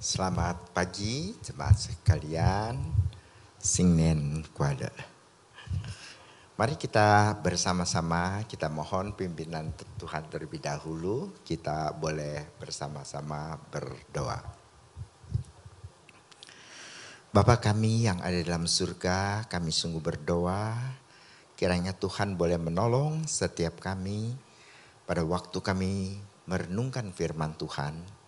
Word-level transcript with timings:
Selamat 0.00 0.72
pagi 0.72 1.36
jemaat 1.44 1.76
sekalian. 1.76 2.72
Singnen 3.60 4.40
kuada. 4.56 4.88
Mari 6.56 6.80
kita 6.80 7.36
bersama-sama 7.44 8.40
kita 8.48 8.72
mohon 8.72 9.12
pimpinan 9.12 9.76
Tuhan 10.00 10.24
terlebih 10.32 10.64
dahulu. 10.64 11.36
Kita 11.44 11.92
boleh 11.92 12.48
bersama-sama 12.56 13.60
berdoa. 13.68 14.40
Bapa 17.28 17.60
kami 17.60 18.08
yang 18.08 18.24
ada 18.24 18.40
dalam 18.40 18.64
surga, 18.64 19.44
kami 19.52 19.68
sungguh 19.68 20.00
berdoa 20.00 20.80
kiranya 21.60 21.92
Tuhan 21.92 22.40
boleh 22.40 22.56
menolong 22.56 23.28
setiap 23.28 23.84
kami 23.84 24.32
pada 25.04 25.20
waktu 25.28 25.60
kami 25.60 26.16
merenungkan 26.48 27.12
firman 27.12 27.52
Tuhan 27.60 28.19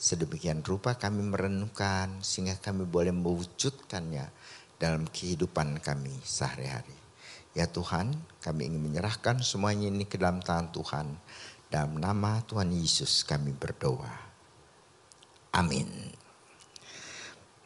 Sedemikian 0.00 0.64
rupa 0.64 0.96
kami 0.96 1.20
merenungkan 1.20 2.24
sehingga 2.24 2.56
kami 2.56 2.88
boleh 2.88 3.12
mewujudkannya 3.12 4.32
dalam 4.80 5.04
kehidupan 5.04 5.76
kami 5.84 6.16
sehari-hari. 6.24 6.96
Ya 7.52 7.68
Tuhan, 7.68 8.16
kami 8.40 8.72
ingin 8.72 8.80
menyerahkan 8.80 9.44
semuanya 9.44 9.92
ini 9.92 10.08
ke 10.08 10.16
dalam 10.16 10.40
tangan 10.40 10.72
Tuhan. 10.72 11.06
Dalam 11.68 12.00
nama 12.00 12.40
Tuhan 12.48 12.72
Yesus 12.72 13.28
kami 13.28 13.52
berdoa. 13.52 14.08
Amin. 15.52 15.92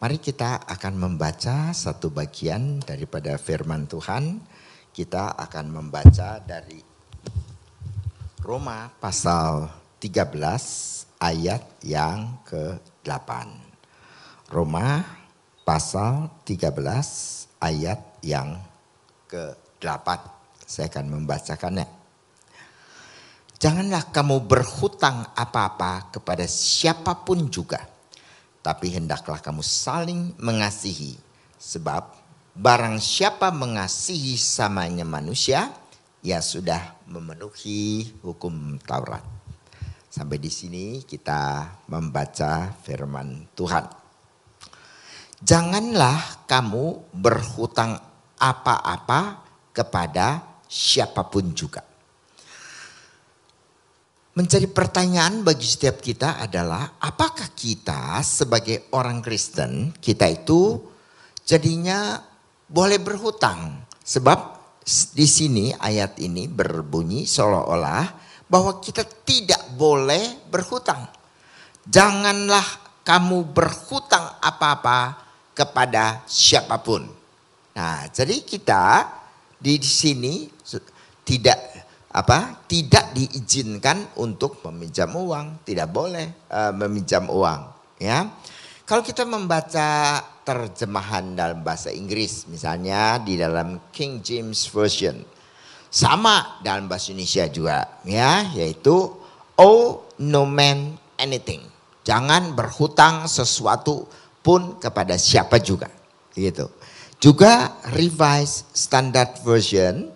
Mari 0.02 0.18
kita 0.18 0.66
akan 0.66 0.94
membaca 0.98 1.70
satu 1.70 2.10
bagian 2.10 2.82
daripada 2.82 3.38
firman 3.38 3.86
Tuhan. 3.86 4.42
Kita 4.90 5.38
akan 5.38 5.70
membaca 5.70 6.42
dari 6.42 6.82
Roma 8.42 8.90
pasal 8.98 9.70
13 10.02 11.03
ayat 11.24 11.64
yang 11.80 12.44
ke-8. 12.44 13.30
Roma 14.52 15.00
pasal 15.64 16.28
13 16.44 17.64
ayat 17.64 18.00
yang 18.20 18.60
ke-8. 19.32 20.08
Saya 20.68 20.92
akan 20.92 21.06
membacakannya. 21.16 21.88
Janganlah 23.56 24.12
kamu 24.12 24.44
berhutang 24.44 25.24
apa-apa 25.32 26.12
kepada 26.12 26.44
siapa 26.44 27.16
pun 27.24 27.48
juga. 27.48 27.80
Tapi 28.60 28.92
hendaklah 28.92 29.40
kamu 29.40 29.64
saling 29.64 30.36
mengasihi. 30.36 31.16
Sebab 31.56 32.12
barang 32.52 33.00
siapa 33.00 33.48
mengasihi 33.48 34.36
samanya 34.36 35.08
manusia, 35.08 35.72
ia 36.20 36.44
sudah 36.44 37.00
memenuhi 37.08 38.12
hukum 38.20 38.76
Taurat. 38.84 39.33
Sampai 40.14 40.38
di 40.38 40.46
sini 40.46 41.02
kita 41.02 41.66
membaca 41.90 42.70
firman 42.86 43.50
Tuhan. 43.50 43.82
Janganlah 45.42 46.46
kamu 46.46 47.10
berhutang 47.10 47.98
apa-apa 48.38 49.42
kepada 49.74 50.38
siapa 50.70 51.26
pun 51.26 51.50
juga. 51.50 51.82
Menjadi 54.38 54.70
pertanyaan 54.70 55.42
bagi 55.42 55.66
setiap 55.66 55.98
kita 55.98 56.38
adalah 56.38 56.94
apakah 57.02 57.50
kita 57.50 58.22
sebagai 58.22 58.94
orang 58.94 59.18
Kristen 59.18 59.98
kita 59.98 60.30
itu 60.30 60.78
jadinya 61.42 62.22
boleh 62.70 63.02
berhutang 63.02 63.82
sebab 63.98 64.62
di 65.10 65.26
sini 65.26 65.74
ayat 65.74 66.22
ini 66.22 66.46
berbunyi 66.46 67.26
seolah-olah 67.26 68.23
bahwa 68.48 68.78
kita 68.80 69.02
tidak 69.24 69.60
boleh 69.74 70.38
berhutang. 70.48 71.08
Janganlah 71.84 72.64
kamu 73.04 73.52
berhutang 73.52 74.40
apa-apa 74.40 75.20
kepada 75.52 76.24
siapa 76.24 76.80
pun. 76.80 77.04
Nah, 77.74 78.08
jadi 78.08 78.40
kita 78.40 79.08
di 79.60 79.76
sini 79.82 80.48
tidak 81.24 81.58
apa? 82.14 82.62
Tidak 82.64 83.12
diizinkan 83.12 84.16
untuk 84.22 84.62
meminjam 84.70 85.10
uang, 85.10 85.66
tidak 85.66 85.90
boleh 85.90 86.46
uh, 86.52 86.72
meminjam 86.72 87.26
uang, 87.26 87.60
ya. 87.98 88.30
Kalau 88.84 89.00
kita 89.00 89.24
membaca 89.24 90.20
terjemahan 90.44 91.32
dalam 91.32 91.64
bahasa 91.64 91.88
Inggris, 91.88 92.44
misalnya 92.52 93.16
di 93.16 93.40
dalam 93.40 93.80
King 93.88 94.20
James 94.20 94.68
Version, 94.68 95.24
sama 95.94 96.58
dalam 96.66 96.90
bahasa 96.90 97.14
Indonesia 97.14 97.46
juga 97.46 98.02
ya, 98.02 98.50
yaitu 98.50 99.14
owe 99.54 100.02
no 100.18 100.42
man 100.42 100.98
anything. 101.22 101.62
Jangan 102.02 102.58
berhutang 102.58 103.30
sesuatu 103.30 104.10
pun 104.42 104.82
kepada 104.82 105.14
siapa 105.14 105.62
juga. 105.62 105.86
Gitu. 106.34 106.66
Juga 107.22 107.78
Revised 107.94 108.74
Standard 108.74 109.38
Version 109.46 110.10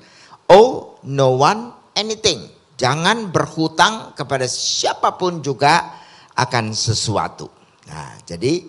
owe 0.50 0.98
no 1.06 1.38
one 1.38 1.70
anything. 1.94 2.50
Jangan 2.74 3.30
berhutang 3.30 4.18
kepada 4.18 4.50
siapa 4.50 5.14
pun 5.14 5.38
juga 5.46 5.94
akan 6.34 6.74
sesuatu. 6.74 7.46
Nah, 7.86 8.18
jadi 8.26 8.66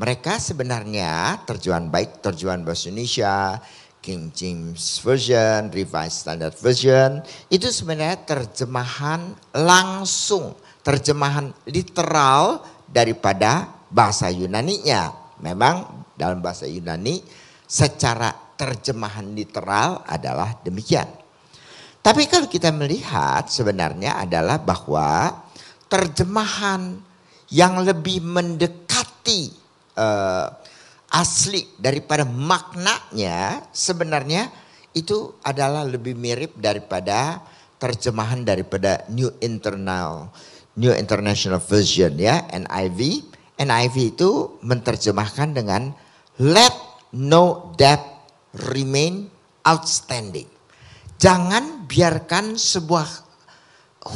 mereka 0.00 0.40
sebenarnya 0.40 1.40
terjemahan 1.44 1.92
baik 1.92 2.24
terjemahan 2.24 2.64
bahasa 2.64 2.88
Indonesia 2.88 3.60
King 4.00 4.32
James 4.32 5.00
Version, 5.04 5.68
Revised 5.68 6.24
Standard 6.24 6.56
Version, 6.56 7.20
itu 7.52 7.68
sebenarnya 7.68 8.24
terjemahan 8.24 9.36
langsung, 9.52 10.56
terjemahan 10.80 11.52
literal 11.68 12.64
daripada 12.88 13.68
bahasa 13.92 14.32
Yunani-nya. 14.32 15.12
Memang 15.44 16.08
dalam 16.16 16.40
bahasa 16.40 16.64
Yunani 16.64 17.20
secara 17.64 18.32
terjemahan 18.56 19.32
literal 19.32 20.04
adalah 20.04 20.56
demikian. 20.60 21.08
Tapi 22.00 22.24
kalau 22.28 22.48
kita 22.48 22.72
melihat 22.72 23.48
sebenarnya 23.52 24.16
adalah 24.16 24.56
bahwa 24.56 25.44
terjemahan 25.88 26.96
yang 27.52 27.84
lebih 27.84 28.24
mendekati 28.24 29.52
uh, 29.96 30.59
asli 31.10 31.66
daripada 31.74 32.22
maknanya 32.22 33.66
sebenarnya 33.74 34.46
itu 34.94 35.34
adalah 35.42 35.82
lebih 35.86 36.14
mirip 36.14 36.58
daripada 36.58 37.42
terjemahan 37.82 38.46
daripada 38.46 39.06
New 39.10 39.30
Internal 39.42 40.30
New 40.78 40.94
International 40.94 41.58
Version 41.58 42.14
ya 42.16 42.46
NIV. 42.50 43.26
NIV 43.60 43.96
itu 44.16 44.56
menerjemahkan 44.64 45.52
dengan 45.52 45.92
let 46.40 46.72
no 47.12 47.74
debt 47.76 48.00
remain 48.72 49.28
outstanding. 49.66 50.48
Jangan 51.20 51.84
biarkan 51.84 52.56
sebuah 52.56 53.08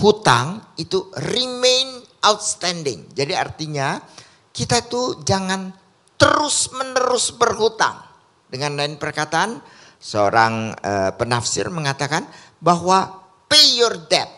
hutang 0.00 0.64
itu 0.80 1.12
remain 1.28 2.00
outstanding. 2.24 3.12
Jadi 3.12 3.36
artinya 3.36 4.00
kita 4.48 4.88
itu 4.88 5.20
jangan 5.28 5.83
terus 6.16 6.70
menerus 6.74 7.34
berhutang. 7.34 8.00
Dengan 8.48 8.78
lain 8.78 8.96
perkataan, 9.00 9.58
seorang 9.98 10.76
uh, 10.78 11.10
penafsir 11.16 11.66
mengatakan 11.72 12.28
bahwa 12.60 13.24
pay 13.48 13.80
your 13.80 13.96
debt, 14.06 14.28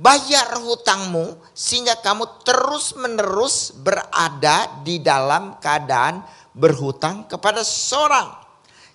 bayar 0.00 0.58
hutangmu 0.58 1.36
sehingga 1.52 2.00
kamu 2.00 2.42
terus 2.42 2.96
menerus 2.96 3.76
berada 3.76 4.82
di 4.82 4.98
dalam 4.98 5.60
keadaan 5.60 6.24
berhutang 6.56 7.28
kepada 7.28 7.62
seorang. 7.62 8.40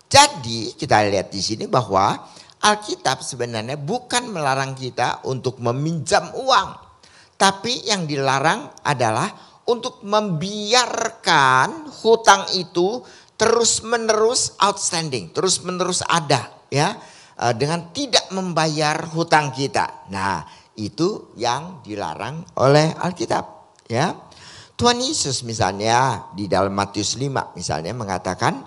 Jadi 0.08 0.74
kita 0.74 1.04
lihat 1.08 1.30
di 1.30 1.42
sini 1.44 1.66
bahwa 1.68 2.16
Alkitab 2.58 3.22
sebenarnya 3.22 3.78
bukan 3.78 4.34
melarang 4.34 4.74
kita 4.74 5.22
untuk 5.30 5.62
meminjam 5.62 6.34
uang, 6.34 6.70
tapi 7.38 7.86
yang 7.86 8.10
dilarang 8.10 8.74
adalah 8.82 9.30
untuk 9.68 10.00
membiarkan 10.04 11.92
hutang 12.04 12.48
itu 12.56 13.04
terus 13.38 13.86
menerus 13.86 14.58
outstanding, 14.58 15.30
terus 15.36 15.62
menerus 15.62 16.02
ada 16.08 16.50
ya 16.72 16.98
eh, 17.38 17.54
dengan 17.54 17.94
tidak 17.94 18.32
membayar 18.34 18.98
hutang 19.14 19.54
kita. 19.54 20.10
Nah, 20.10 20.42
itu 20.80 21.34
yang 21.38 21.84
dilarang 21.84 22.46
oleh 22.58 22.96
Alkitab 22.98 23.46
ya. 23.92 24.16
Tuhan 24.78 25.02
Yesus 25.02 25.42
misalnya 25.42 26.30
di 26.38 26.46
dalam 26.46 26.70
Matius 26.70 27.18
5 27.18 27.58
misalnya 27.58 27.98
mengatakan 27.98 28.62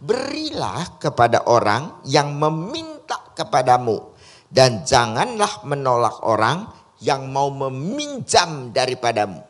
berilah 0.00 0.96
kepada 0.96 1.44
orang 1.52 2.00
yang 2.08 2.32
meminta 2.32 3.20
kepadamu 3.36 4.16
dan 4.48 4.88
janganlah 4.88 5.60
menolak 5.68 6.24
orang 6.24 6.64
yang 7.04 7.28
mau 7.28 7.52
meminjam 7.52 8.72
daripadamu. 8.72 9.49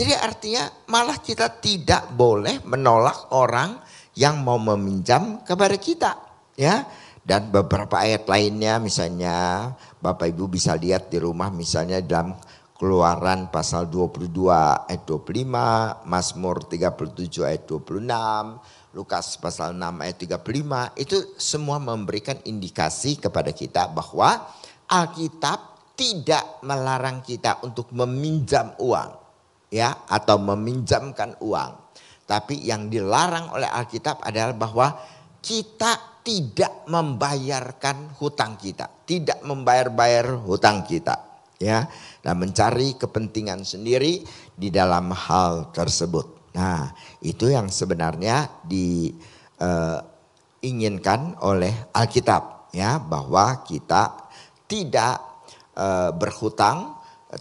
Jadi 0.00 0.16
artinya 0.16 0.64
malah 0.88 1.20
kita 1.20 1.60
tidak 1.60 2.08
boleh 2.16 2.64
menolak 2.64 3.36
orang 3.36 3.76
yang 4.16 4.40
mau 4.40 4.56
meminjam 4.56 5.44
kepada 5.44 5.76
kita, 5.76 6.16
ya. 6.56 6.88
Dan 7.20 7.52
beberapa 7.52 8.00
ayat 8.00 8.24
lainnya 8.24 8.80
misalnya 8.80 9.68
Bapak 10.00 10.32
Ibu 10.32 10.56
bisa 10.56 10.72
lihat 10.72 11.12
di 11.12 11.20
rumah 11.20 11.52
misalnya 11.52 12.00
dalam 12.00 12.32
Keluaran 12.80 13.52
pasal 13.52 13.92
22 13.92 14.88
ayat 14.88 15.04
25, 15.04 16.08
Mazmur 16.08 16.64
37 16.64 17.44
ayat 17.44 17.68
26, 17.68 18.96
Lukas 18.96 19.36
pasal 19.36 19.76
6 19.76 20.00
ayat 20.00 20.16
35 20.16 20.96
itu 20.96 21.16
semua 21.36 21.76
memberikan 21.76 22.40
indikasi 22.48 23.20
kepada 23.20 23.52
kita 23.52 23.84
bahwa 23.92 24.48
Alkitab 24.88 25.92
tidak 25.92 26.64
melarang 26.64 27.20
kita 27.20 27.60
untuk 27.68 27.92
meminjam 27.92 28.72
uang 28.80 29.19
ya 29.70 30.04
atau 30.10 30.42
meminjamkan 30.42 31.38
uang. 31.40 31.72
Tapi 32.26 32.62
yang 32.62 32.90
dilarang 32.90 33.50
oleh 33.54 33.66
Alkitab 33.66 34.22
adalah 34.22 34.54
bahwa 34.54 34.94
kita 35.40 36.20
tidak 36.20 36.84
membayarkan 36.86 38.12
hutang 38.20 38.60
kita, 38.60 38.86
tidak 39.08 39.40
membayar-bayar 39.42 40.36
hutang 40.44 40.84
kita 40.84 41.30
ya 41.60 41.84
dan 42.24 42.40
mencari 42.40 42.96
kepentingan 42.96 43.64
sendiri 43.64 44.24
di 44.56 44.70
dalam 44.72 45.10
hal 45.12 45.66
tersebut. 45.72 46.26
Nah, 46.56 46.94
itu 47.22 47.50
yang 47.52 47.70
sebenarnya 47.70 48.48
diinginkan 48.64 51.20
uh, 51.36 51.46
oleh 51.46 51.74
Alkitab 51.94 52.72
ya 52.74 52.98
bahwa 52.98 53.62
kita 53.66 54.16
tidak 54.66 55.20
uh, 55.76 56.10
berhutang, 56.16 56.94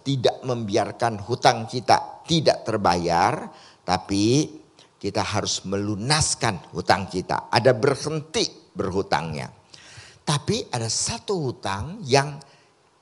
tidak 0.06 0.44
membiarkan 0.46 1.18
hutang 1.26 1.66
kita 1.66 2.19
tidak 2.30 2.62
terbayar, 2.62 3.50
tapi 3.82 4.46
kita 5.02 5.26
harus 5.26 5.66
melunaskan 5.66 6.62
hutang 6.78 7.10
kita. 7.10 7.50
Ada 7.50 7.74
berhenti 7.74 8.46
berhutangnya. 8.70 9.50
Tapi 10.22 10.70
ada 10.70 10.86
satu 10.86 11.50
hutang 11.50 12.06
yang 12.06 12.38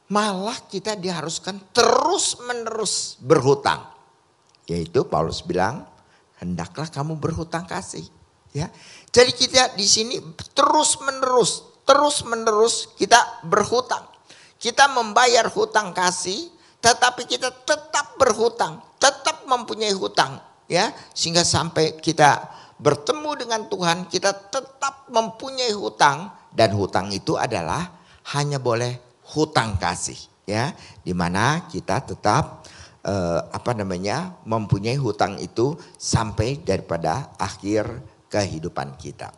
malah 0.07 0.55
kita 0.71 0.95
diharuskan 0.95 1.75
terus 1.75 2.39
menerus 2.47 3.19
berhutang. 3.19 3.83
Yaitu 4.63 5.03
Paulus 5.03 5.43
bilang, 5.43 5.83
hendaklah 6.39 6.87
kamu 6.87 7.19
berhutang 7.19 7.67
kasih. 7.67 8.07
Ya, 8.55 8.71
jadi 9.11 9.35
kita 9.35 9.75
di 9.75 9.83
sini 9.83 10.23
terus 10.55 10.95
menerus, 11.03 11.67
terus 11.83 12.23
menerus 12.23 12.95
kita 12.95 13.43
berhutang. 13.43 14.07
Kita 14.55 14.87
membayar 14.89 15.45
hutang 15.51 15.91
kasih, 15.91 16.47
tetapi 16.79 17.27
kita 17.27 17.51
tetap 17.51 18.15
berhutang, 18.15 18.81
tetap 18.97 19.45
mempunyai 19.45 19.93
hutang, 19.93 20.41
ya, 20.69 20.91
sehingga 21.13 21.45
sampai 21.45 21.97
kita 21.97 22.49
bertemu 22.77 23.45
dengan 23.45 23.61
Tuhan, 23.65 24.05
kita 24.09 24.33
tetap 24.53 25.09
mempunyai 25.09 25.73
hutang 25.73 26.29
dan 26.53 26.73
hutang 26.73 27.09
itu 27.13 27.37
adalah 27.37 27.89
hanya 28.35 28.61
boleh 28.61 28.99
hutang 29.33 29.75
kasih 29.79 30.17
ya 30.47 30.71
di 31.03 31.11
mana 31.11 31.67
kita 31.67 31.99
tetap 31.99 32.63
eh, 33.03 33.39
apa 33.51 33.75
namanya 33.75 34.31
mempunyai 34.47 34.95
hutang 34.95 35.35
itu 35.43 35.75
sampai 35.99 36.63
daripada 36.63 37.35
akhir 37.35 37.87
kehidupan 38.31 38.95
kita. 38.95 39.29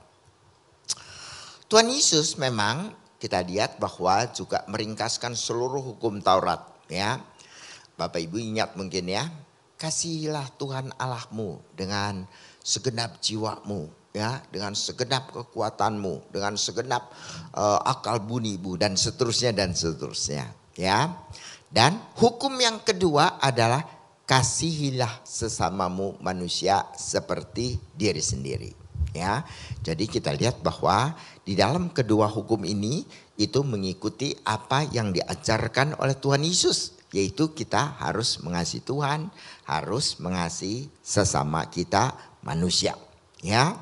Tuhan 1.69 1.89
Yesus 1.89 2.37
memang 2.37 2.93
kita 3.21 3.45
lihat 3.45 3.77
bahwa 3.77 4.25
juga 4.31 4.65
meringkaskan 4.65 5.37
seluruh 5.37 5.81
hukum 5.93 6.17
Taurat 6.21 6.65
ya. 6.89 7.21
Bapak 7.99 8.23
Ibu 8.23 8.39
ingat 8.39 8.79
mungkin 8.79 9.11
ya, 9.11 9.27
kasihilah 9.79 10.59
Tuhan 10.59 10.91
Allahmu 10.99 11.63
dengan 11.71 12.27
segenap 12.59 13.23
jiwamu, 13.23 13.87
ya 14.11 14.43
dengan 14.51 14.75
segenap 14.75 15.31
kekuatanmu, 15.31 16.35
dengan 16.35 16.59
segenap 16.59 17.07
uh, 17.55 17.79
akal 17.87 18.19
bunimu 18.19 18.75
dan 18.75 18.99
seterusnya 18.99 19.55
dan 19.55 19.71
seterusnya, 19.71 20.51
ya. 20.75 21.15
Dan 21.71 21.95
hukum 22.19 22.59
yang 22.59 22.83
kedua 22.83 23.39
adalah 23.39 23.87
kasihilah 24.27 25.23
sesamamu 25.23 26.19
manusia 26.19 26.83
seperti 26.99 27.79
diri 27.95 28.19
sendiri, 28.19 28.75
ya. 29.15 29.47
Jadi 29.79 30.11
kita 30.11 30.35
lihat 30.35 30.59
bahwa 30.59 31.15
di 31.47 31.55
dalam 31.55 31.87
kedua 31.95 32.27
hukum 32.27 32.67
ini 32.67 33.07
itu 33.39 33.63
mengikuti 33.63 34.35
apa 34.43 34.83
yang 34.91 35.15
diajarkan 35.15 35.95
oleh 36.03 36.19
Tuhan 36.19 36.43
Yesus, 36.43 36.98
yaitu 37.09 37.53
kita 37.53 37.97
harus 37.97 38.37
mengasihi 38.41 38.85
Tuhan, 38.85 39.29
harus 39.65 40.17
mengasihi 40.21 40.89
sesama 41.01 41.65
kita 41.67 42.13
manusia, 42.45 42.93
ya. 43.41 43.73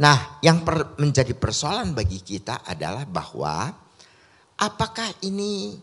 Nah, 0.00 0.40
yang 0.40 0.64
per, 0.64 0.96
menjadi 0.96 1.36
persoalan 1.36 1.92
bagi 1.92 2.24
kita 2.24 2.64
adalah 2.64 3.04
bahwa 3.04 3.68
apakah 4.56 5.12
ini 5.28 5.76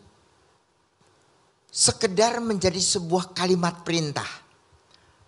sekedar 1.77 2.41
menjadi 2.41 2.81
sebuah 2.81 3.37
kalimat 3.37 3.85
perintah. 3.85 4.25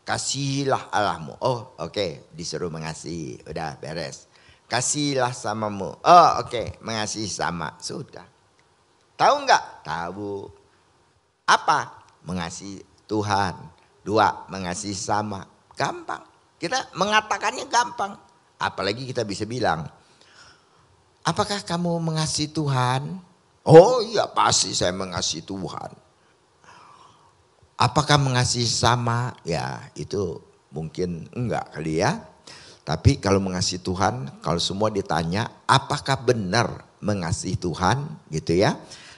Kasihilah 0.02 0.90
Allahmu. 0.90 1.38
Oh, 1.46 1.78
oke, 1.78 1.94
okay. 1.94 2.12
disuruh 2.34 2.74
mengasihi. 2.74 3.46
Udah 3.46 3.78
beres. 3.78 4.26
Kasihlah 4.66 5.34
samamu. 5.38 5.94
Oh, 6.02 6.30
oke, 6.42 6.50
okay. 6.50 6.68
mengasihi 6.82 7.30
sama. 7.30 7.78
Sudah. 7.78 8.26
Tahu 9.20 9.36
nggak? 9.44 9.84
Tahu. 9.84 10.48
Apa? 11.44 12.08
Mengasihi 12.24 12.80
Tuhan. 13.04 13.60
Dua, 14.00 14.48
mengasihi 14.48 14.96
sama. 14.96 15.44
Gampang. 15.76 16.24
Kita 16.56 16.92
mengatakannya 16.96 17.68
gampang 17.68 18.16
Apalagi 18.60 19.08
kita 19.08 19.24
bisa 19.24 19.48
bilang, 19.48 19.88
apakah 21.24 21.64
kamu 21.64 21.96
mengasihi 22.04 22.52
Tuhan? 22.52 23.24
Oh 23.64 24.04
iya 24.04 24.28
pasti 24.28 24.76
saya 24.76 24.92
mengasihi 24.92 25.48
Tuhan. 25.48 25.96
Apakah 27.80 28.20
mengasihi 28.20 28.68
sama? 28.68 29.32
Ya 29.48 29.80
itu 29.96 30.44
mungkin 30.76 31.32
enggak 31.32 31.72
kali 31.72 32.04
ya. 32.04 32.20
Tapi 32.84 33.24
kalau 33.24 33.40
mengasihi 33.40 33.80
Tuhan, 33.80 34.44
kalau 34.44 34.60
semua 34.60 34.92
ditanya, 34.92 35.48
apakah 35.64 36.20
benar 36.20 36.84
mengasihi 37.00 37.56
Tuhan 37.56 38.04
gitu 38.28 38.60
ya. 38.60 38.76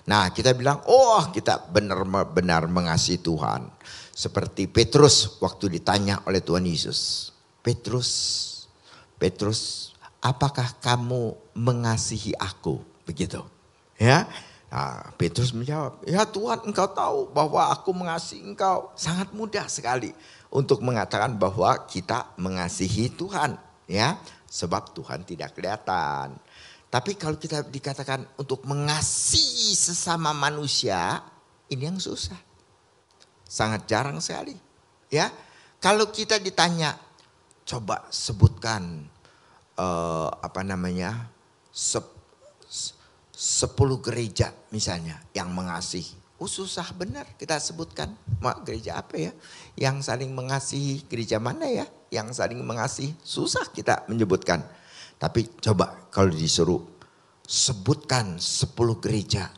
Nah 0.10 0.32
kita 0.34 0.56
bilang, 0.58 0.82
oh 0.90 1.22
kita 1.30 1.70
benar-benar 1.70 2.66
mengasihi 2.72 3.22
Tuhan. 3.22 3.70
Seperti 4.12 4.70
Petrus 4.70 5.40
waktu 5.42 5.82
ditanya 5.82 6.22
oleh 6.30 6.44
Tuhan 6.44 6.66
Yesus. 6.68 7.32
Petrus 7.62 8.10
Petrus, 9.22 9.94
apakah 10.18 10.74
kamu 10.82 11.38
mengasihi 11.54 12.34
aku? 12.42 12.82
Begitu. 13.06 13.46
Ya. 14.02 14.26
Nah, 14.74 15.14
Petrus 15.14 15.54
menjawab, 15.54 16.02
ya 16.10 16.26
Tuhan 16.26 16.66
engkau 16.66 16.90
tahu 16.90 17.20
bahwa 17.30 17.70
aku 17.70 17.94
mengasihi 17.94 18.42
engkau. 18.42 18.90
Sangat 18.98 19.30
mudah 19.30 19.70
sekali 19.70 20.10
untuk 20.50 20.82
mengatakan 20.82 21.38
bahwa 21.38 21.86
kita 21.86 22.34
mengasihi 22.42 23.14
Tuhan. 23.14 23.62
ya 23.86 24.18
Sebab 24.50 24.90
Tuhan 24.98 25.22
tidak 25.22 25.54
kelihatan. 25.54 26.34
Tapi 26.92 27.16
kalau 27.16 27.40
kita 27.40 27.64
dikatakan 27.64 28.28
untuk 28.36 28.68
mengasihi 28.68 29.72
sesama 29.72 30.36
manusia, 30.36 31.24
ini 31.72 31.88
yang 31.88 31.96
susah. 31.96 32.36
Sangat 33.48 33.88
jarang 33.88 34.20
sekali. 34.20 34.60
Ya, 35.08 35.32
kalau 35.80 36.12
kita 36.12 36.36
ditanya, 36.44 37.00
coba 37.64 38.04
sebutkan 38.12 39.08
uh, 39.80 40.28
apa 40.44 40.68
namanya 40.68 41.32
sep, 41.72 42.04
sepuluh 43.32 44.04
gereja 44.04 44.52
misalnya 44.76 45.24
yang 45.32 45.50
mengasihi. 45.56 46.20
Oh 46.42 46.50
susah 46.50 46.90
benar 46.98 47.30
kita 47.38 47.62
sebutkan 47.62 48.18
mak 48.42 48.66
gereja 48.66 48.98
apa 48.98 49.14
ya 49.14 49.32
yang 49.78 50.02
saling 50.02 50.34
mengasihi 50.34 51.06
gereja 51.06 51.38
mana 51.38 51.70
ya 51.70 51.86
yang 52.10 52.34
saling 52.34 52.58
mengasihi 52.66 53.14
susah 53.22 53.70
kita 53.70 54.04
menyebutkan. 54.10 54.66
Tapi 55.22 55.62
coba 55.62 56.10
kalau 56.10 56.34
disuruh 56.34 56.82
sebutkan 57.46 58.42
sepuluh 58.42 58.98
gereja 58.98 59.54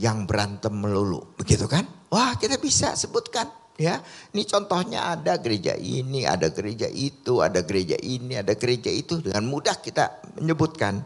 yang 0.00 0.24
berantem 0.24 0.72
melulu 0.72 1.36
begitu 1.36 1.68
kan? 1.68 1.84
Wah 2.08 2.32
kita 2.40 2.56
bisa 2.56 2.96
sebutkan 2.96 3.62
Ya, 3.80 4.04
ini 4.36 4.44
contohnya 4.44 5.16
ada 5.16 5.40
gereja 5.40 5.72
ini, 5.72 6.28
ada 6.28 6.52
gereja 6.52 6.84
itu, 6.92 7.40
ada 7.40 7.64
gereja 7.64 7.96
ini, 7.96 8.36
ada 8.36 8.52
gereja 8.52 8.92
itu 8.92 9.24
dengan 9.24 9.48
mudah 9.48 9.80
kita 9.80 10.20
menyebutkan. 10.36 11.00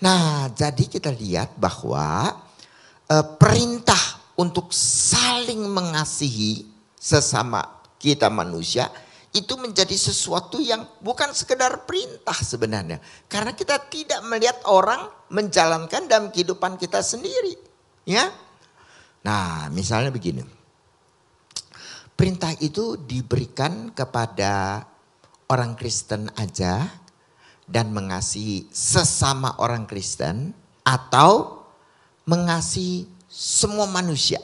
Nah, 0.00 0.48
jadi 0.48 0.80
kita 0.88 1.12
lihat 1.12 1.60
bahwa 1.60 2.32
e, 3.04 3.16
perintah 3.36 4.00
untuk 4.40 4.72
saling 4.72 5.60
mengasihi 5.68 6.64
sesama 6.96 7.84
kita 8.00 8.32
manusia 8.32 8.88
itu 9.36 9.60
menjadi 9.60 9.92
sesuatu 9.92 10.56
yang 10.56 10.88
bukan 11.04 11.36
sekedar 11.36 11.84
perintah 11.84 12.32
sebenarnya. 12.32 12.96
Karena 13.28 13.52
kita 13.52 13.76
tidak 13.92 14.24
melihat 14.24 14.56
orang 14.64 15.12
menjalankan 15.28 16.08
dalam 16.08 16.32
kehidupan 16.32 16.80
kita 16.80 17.04
sendiri. 17.04 17.52
Ya. 18.08 18.32
Nah, 19.20 19.68
misalnya 19.68 20.08
begini. 20.08 20.40
Perintah 22.16 22.56
itu 22.64 22.96
diberikan 22.96 23.92
kepada 23.92 24.88
orang 25.52 25.76
Kristen 25.76 26.32
aja 26.40 26.88
dan 27.68 27.92
mengasihi 27.92 28.72
sesama 28.72 29.60
orang 29.60 29.84
Kristen 29.84 30.56
atau 30.80 31.60
mengasihi 32.24 33.04
semua 33.28 33.84
manusia. 33.84 34.40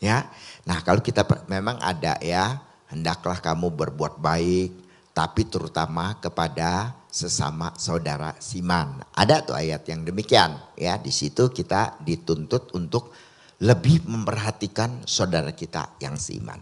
Ya. 0.00 0.32
Nah, 0.64 0.80
kalau 0.80 1.04
kita 1.04 1.28
memang 1.44 1.76
ada 1.84 2.16
ya, 2.24 2.71
hendaklah 2.92 3.40
kamu 3.40 3.72
berbuat 3.72 4.20
baik 4.20 4.70
tapi 5.12 5.44
terutama 5.48 6.16
kepada 6.20 6.96
sesama 7.12 7.76
saudara 7.76 8.32
siman. 8.40 9.04
Ada 9.12 9.44
tuh 9.44 9.56
ayat 9.56 9.84
yang 9.84 10.08
demikian 10.08 10.56
ya. 10.76 10.96
Di 10.96 11.12
situ 11.12 11.52
kita 11.52 12.00
dituntut 12.00 12.72
untuk 12.72 13.12
lebih 13.60 14.08
memperhatikan 14.08 15.04
saudara 15.04 15.52
kita 15.52 16.00
yang 16.00 16.16
seiman. 16.16 16.58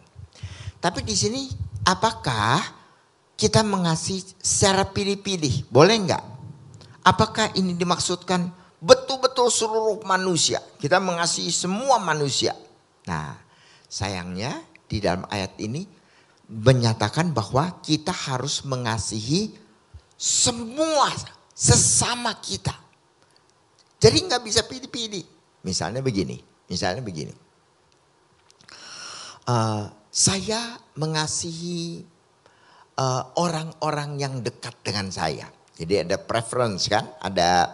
Tapi 0.83 1.07
di 1.07 1.15
sini 1.15 1.47
apakah 1.87 2.61
kita 3.39 3.63
mengasihi 3.63 4.37
secara 4.43 4.85
pilih-pilih? 4.85 5.71
Boleh 5.71 5.97
enggak? 5.97 6.25
Apakah 7.07 7.55
ini 7.57 7.73
dimaksudkan 7.73 8.53
betul-betul 8.83 9.49
seluruh 9.49 10.03
manusia? 10.05 10.61
Kita 10.77 11.01
mengasihi 11.01 11.49
semua 11.49 11.97
manusia. 12.03 12.53
Nah, 13.09 13.33
sayangnya 13.89 14.61
di 14.85 15.01
dalam 15.01 15.25
ayat 15.33 15.57
ini 15.57 16.00
menyatakan 16.51 17.31
bahwa 17.31 17.79
kita 17.79 18.11
harus 18.11 18.67
mengasihi 18.67 19.55
semua 20.19 21.15
sesama 21.55 22.35
kita. 22.43 22.75
Jadi 24.03 24.27
nggak 24.27 24.43
bisa 24.43 24.67
pilih-pilih. 24.67 25.25
Misalnya 25.63 26.03
begini, 26.03 26.43
misalnya 26.67 27.07
begini. 27.07 27.33
Uh, 29.47 29.89
saya 30.11 30.75
mengasihi 30.99 32.03
eh, 32.99 33.23
orang-orang 33.39 34.19
uh, 34.19 34.21
yang 34.27 34.35
dekat 34.43 34.75
dengan 34.83 35.07
saya. 35.15 35.47
Jadi 35.79 36.03
ada 36.03 36.19
preference 36.19 36.91
kan, 36.91 37.07
ada 37.23 37.71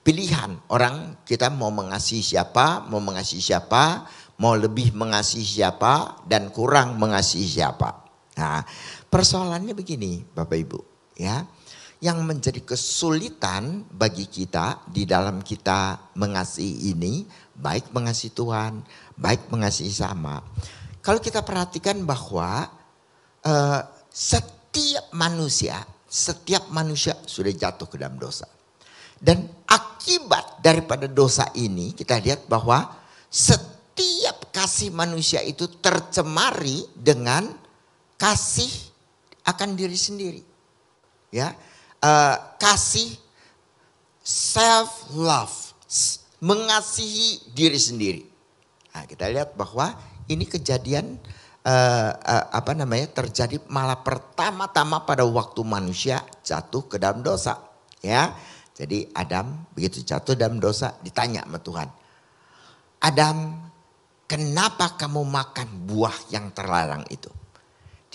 pilihan. 0.00 0.56
Orang 0.72 1.20
kita 1.28 1.52
mau 1.52 1.68
mengasihi 1.68 2.24
siapa, 2.24 2.88
mau 2.88 2.98
mengasihi 2.98 3.44
siapa, 3.44 4.08
mau 4.40 4.56
lebih 4.56 4.96
mengasihi 4.96 5.60
siapa, 5.60 6.24
dan 6.24 6.48
kurang 6.48 6.96
mengasihi 6.96 7.60
siapa. 7.60 8.05
Nah 8.36 8.62
persoalannya 9.08 9.72
begini 9.72 10.22
Bapak 10.22 10.56
Ibu 10.56 10.80
ya. 11.16 11.44
Yang 11.96 12.18
menjadi 12.28 12.60
kesulitan 12.60 13.88
bagi 13.88 14.28
kita 14.28 14.84
di 14.84 15.08
dalam 15.08 15.40
kita 15.40 16.12
mengasihi 16.12 16.92
ini, 16.92 17.24
baik 17.56 17.88
mengasihi 17.88 18.36
Tuhan, 18.36 18.84
baik 19.16 19.48
mengasihi 19.48 19.88
sama 19.88 20.44
kalau 21.06 21.22
kita 21.22 21.46
perhatikan 21.46 22.02
bahwa 22.02 22.66
uh, 23.46 23.80
setiap 24.10 25.06
manusia, 25.14 25.78
setiap 26.02 26.66
manusia 26.74 27.14
sudah 27.22 27.54
jatuh 27.54 27.86
ke 27.86 27.94
dalam 27.94 28.18
dosa. 28.18 28.50
Dan 29.14 29.46
akibat 29.70 30.58
daripada 30.58 31.06
dosa 31.06 31.46
ini 31.54 31.94
kita 31.94 32.18
lihat 32.18 32.50
bahwa 32.50 32.90
setiap 33.30 34.50
kasih 34.50 34.90
manusia 34.90 35.46
itu 35.46 35.70
tercemari 35.78 36.82
dengan 36.98 37.54
kasih 38.16 38.72
akan 39.46 39.76
diri 39.78 39.96
sendiri. 39.96 40.42
Ya, 41.30 41.52
uh, 42.00 42.36
kasih 42.56 43.16
self 44.24 45.12
love, 45.14 45.54
mengasihi 46.40 47.52
diri 47.52 47.78
sendiri. 47.78 48.22
Nah, 48.96 49.04
kita 49.04 49.28
lihat 49.28 49.54
bahwa 49.54 49.92
ini 50.26 50.48
kejadian 50.48 51.20
uh, 51.66 52.10
uh, 52.14 52.44
apa 52.54 52.72
namanya 52.72 53.10
terjadi 53.10 53.58
malah 53.66 54.00
pertama-tama 54.00 55.02
pada 55.02 55.26
waktu 55.26 55.60
manusia 55.66 56.22
jatuh 56.46 56.86
ke 56.86 56.96
dalam 57.02 57.20
dosa 57.26 57.58
ya 58.00 58.30
jadi 58.76 59.10
Adam 59.12 59.66
begitu 59.74 60.06
jatuh 60.06 60.38
dalam 60.38 60.62
dosa 60.62 60.94
ditanya 61.02 61.42
sama 61.42 61.58
Tuhan 61.58 61.88
Adam 63.02 63.36
kenapa 64.30 64.94
kamu 64.94 65.22
makan 65.26 65.68
buah 65.90 66.16
yang 66.30 66.54
terlarang 66.54 67.02
itu 67.10 67.28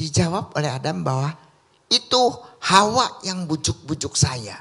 dijawab 0.01 0.57
oleh 0.57 0.73
Adam 0.73 1.05
bahwa 1.05 1.29
itu 1.85 2.33
Hawa 2.65 3.21
yang 3.21 3.45
bujuk-bujuk 3.45 4.17
saya 4.17 4.57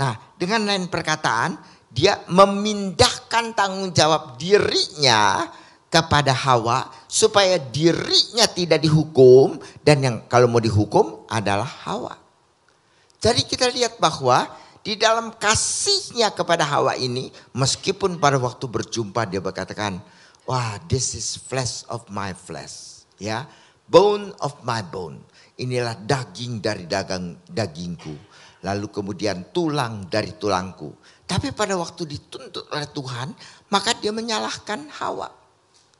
nah 0.00 0.16
dengan 0.40 0.64
lain 0.64 0.88
perkataan 0.88 1.60
dia 1.94 2.18
memindahkan 2.26 3.54
tanggung 3.54 3.92
jawab 3.94 4.34
dirinya 4.40 5.46
kepada 5.94 6.34
Hawa 6.34 6.90
supaya 7.06 7.54
dirinya 7.54 8.50
tidak 8.50 8.82
dihukum 8.82 9.62
dan 9.86 10.02
yang 10.02 10.16
kalau 10.26 10.50
mau 10.50 10.58
dihukum 10.58 11.22
adalah 11.30 11.70
Hawa. 11.86 12.18
Jadi 13.22 13.46
kita 13.46 13.70
lihat 13.70 14.02
bahwa 14.02 14.50
di 14.82 14.98
dalam 14.98 15.30
kasihnya 15.38 16.34
kepada 16.34 16.66
Hawa 16.66 16.98
ini 16.98 17.30
meskipun 17.54 18.18
pada 18.18 18.42
waktu 18.42 18.66
berjumpa 18.66 19.22
dia 19.30 19.38
berkatakan, 19.38 20.02
"Wah, 20.50 20.82
this 20.90 21.14
is 21.14 21.38
flesh 21.38 21.86
of 21.86 22.02
my 22.10 22.34
flesh." 22.34 23.06
Ya, 23.22 23.46
bone 23.88 24.32
of 24.40 24.60
my 24.64 24.80
bone. 24.84 25.20
Inilah 25.60 25.94
daging 26.02 26.58
dari 26.58 26.84
dagang 26.90 27.38
dagingku. 27.46 28.14
Lalu 28.64 28.86
kemudian 28.90 29.52
tulang 29.52 30.08
dari 30.08 30.34
tulangku. 30.34 30.90
Tapi 31.24 31.52
pada 31.52 31.76
waktu 31.76 32.08
dituntut 32.08 32.68
oleh 32.72 32.88
Tuhan, 32.90 33.32
maka 33.70 33.92
dia 33.96 34.10
menyalahkan 34.10 34.88
Hawa. 35.00 35.28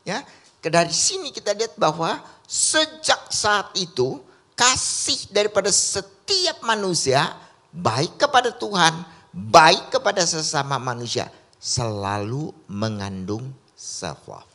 Ya, 0.04 0.20
dari 0.60 0.92
sini 0.92 1.32
kita 1.32 1.52
lihat 1.52 1.76
bahwa 1.76 2.20
sejak 2.44 3.32
saat 3.32 3.72
itu 3.76 4.20
kasih 4.56 5.28
daripada 5.32 5.68
setiap 5.68 6.64
manusia 6.64 7.36
baik 7.72 8.16
kepada 8.20 8.52
Tuhan, 8.54 8.94
baik 9.32 9.92
kepada 9.92 10.22
sesama 10.24 10.80
manusia 10.80 11.28
selalu 11.58 12.52
mengandung 12.68 13.52
self 13.72 14.28
love. 14.28 14.48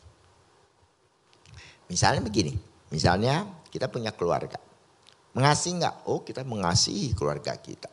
Misalnya 1.89 2.21
begini, 2.21 2.53
misalnya 2.93 3.47
kita 3.69 3.89
punya 3.89 4.13
keluarga. 4.13 4.57
Mengasihi 5.37 5.77
enggak? 5.77 5.95
Oh 6.09 6.25
kita 6.25 6.41
mengasihi 6.41 7.13
keluarga 7.13 7.53
kita. 7.57 7.89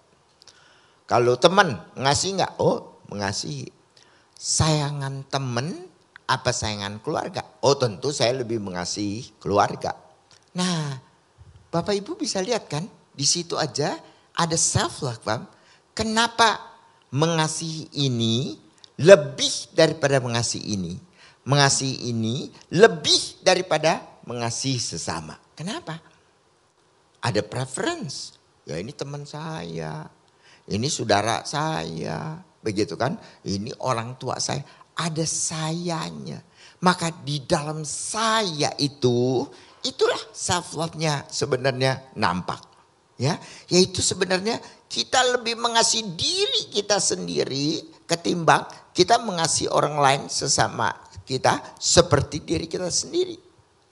Kalau 1.06 1.36
teman 1.36 1.76
mengasihi 1.94 2.40
enggak? 2.40 2.52
Oh 2.58 3.04
mengasihi. 3.12 3.68
Sayangan 4.36 5.24
teman 5.28 5.72
apa 6.26 6.50
sayangan 6.50 6.98
keluarga? 7.00 7.44
Oh 7.62 7.76
tentu 7.78 8.10
saya 8.10 8.40
lebih 8.42 8.58
mengasihi 8.58 9.36
keluarga. 9.38 9.94
Nah 10.56 10.98
Bapak 11.70 11.92
Ibu 11.92 12.16
bisa 12.16 12.40
lihat 12.40 12.66
kan 12.72 12.88
di 13.12 13.24
situ 13.28 13.56
aja 13.60 13.96
ada 14.36 14.56
self 14.56 15.04
love 15.04 15.20
Pak. 15.22 15.40
Kenapa 15.96 16.60
mengasihi 17.12 17.88
ini 17.96 18.56
lebih 19.00 19.72
daripada 19.72 20.20
mengasihi 20.20 20.76
ini? 20.76 20.94
Mengasihi 21.46 22.10
ini 22.10 22.50
lebih 22.74 23.40
daripada 23.44 24.02
mengasihi 24.26 24.78
sesama. 24.82 25.38
Kenapa? 25.54 25.98
Ada 27.22 27.40
preference. 27.40 28.36
Ya 28.66 28.76
ini 28.82 28.90
teman 28.90 29.22
saya, 29.22 30.10
ini 30.66 30.90
saudara 30.90 31.46
saya, 31.46 32.42
begitu 32.60 32.98
kan? 32.98 33.14
Ini 33.46 33.70
orang 33.80 34.18
tua 34.18 34.42
saya 34.42 34.66
ada 34.98 35.22
sayanya. 35.22 36.42
Maka 36.82 37.14
di 37.22 37.46
dalam 37.46 37.86
saya 37.86 38.74
itu, 38.76 39.46
itulah 39.86 40.18
self 40.34 40.74
love-nya 40.74 41.24
sebenarnya 41.30 42.12
nampak. 42.18 42.60
Ya, 43.16 43.40
yaitu 43.72 44.04
sebenarnya 44.04 44.60
kita 44.92 45.16
lebih 45.32 45.56
mengasihi 45.56 46.04
diri 46.04 46.68
kita 46.68 47.00
sendiri 47.00 47.96
ketimbang 48.04 48.68
kita 48.96 49.20
mengasihi 49.20 49.68
orang 49.68 49.96
lain 50.00 50.22
sesama 50.28 50.94
kita 51.26 51.58
seperti 51.76 52.40
diri 52.40 52.64
kita 52.70 52.88
sendiri. 52.88 53.45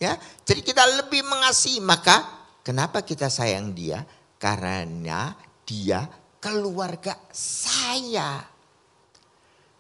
Ya, 0.05 0.21
jadi 0.45 0.61
kita 0.61 0.85
lebih 1.01 1.25
mengasihi 1.25 1.81
maka 1.81 2.29
kenapa 2.61 3.01
kita 3.01 3.33
sayang 3.33 3.73
dia? 3.73 4.05
Karena 4.37 5.33
dia 5.65 6.05
keluarga 6.45 7.17
saya. 7.33 8.45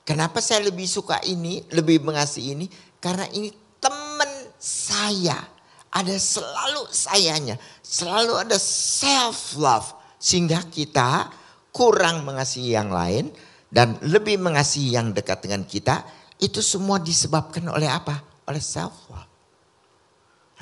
Kenapa 0.00 0.40
saya 0.40 0.64
lebih 0.64 0.88
suka 0.88 1.20
ini, 1.28 1.60
lebih 1.76 2.00
mengasihi 2.00 2.56
ini? 2.56 2.66
Karena 2.96 3.28
ini 3.36 3.52
teman 3.76 4.32
saya. 4.56 5.44
Ada 5.92 6.16
selalu 6.16 6.88
sayanya, 6.88 7.60
selalu 7.84 8.48
ada 8.48 8.56
self 8.58 9.60
love 9.60 9.92
sehingga 10.16 10.64
kita 10.66 11.28
kurang 11.68 12.24
mengasihi 12.24 12.74
yang 12.74 12.88
lain 12.88 13.28
dan 13.68 14.00
lebih 14.00 14.40
mengasihi 14.40 14.96
yang 14.96 15.12
dekat 15.12 15.44
dengan 15.44 15.68
kita. 15.68 16.00
Itu 16.40 16.64
semua 16.64 16.96
disebabkan 16.96 17.68
oleh 17.68 17.86
apa? 17.92 18.24
Oleh 18.48 18.64
self 18.64 19.06
love. 19.12 19.33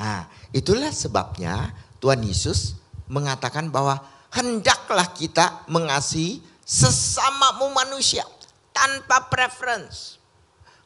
Nah, 0.02 0.26
itulah 0.50 0.90
sebabnya 0.90 1.70
Tuhan 2.02 2.26
Yesus 2.26 2.74
mengatakan 3.06 3.70
bahwa 3.70 4.02
hendaklah 4.34 5.06
kita 5.14 5.62
mengasihi 5.70 6.42
sesamamu 6.66 7.70
manusia 7.70 8.26
tanpa 8.74 9.30
preference. 9.30 10.18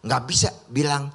Nggak 0.04 0.22
bisa 0.28 0.52
bilang 0.68 1.08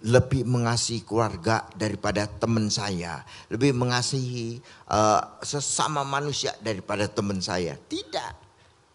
lebih 0.00 0.48
mengasihi 0.48 1.04
keluarga 1.04 1.68
daripada 1.76 2.24
teman 2.24 2.72
saya, 2.72 3.20
lebih 3.52 3.76
mengasihi 3.76 4.64
uh, 4.88 5.20
sesama 5.44 6.00
manusia 6.00 6.56
daripada 6.64 7.04
teman 7.12 7.44
saya. 7.44 7.76
Tidak, 7.76 8.32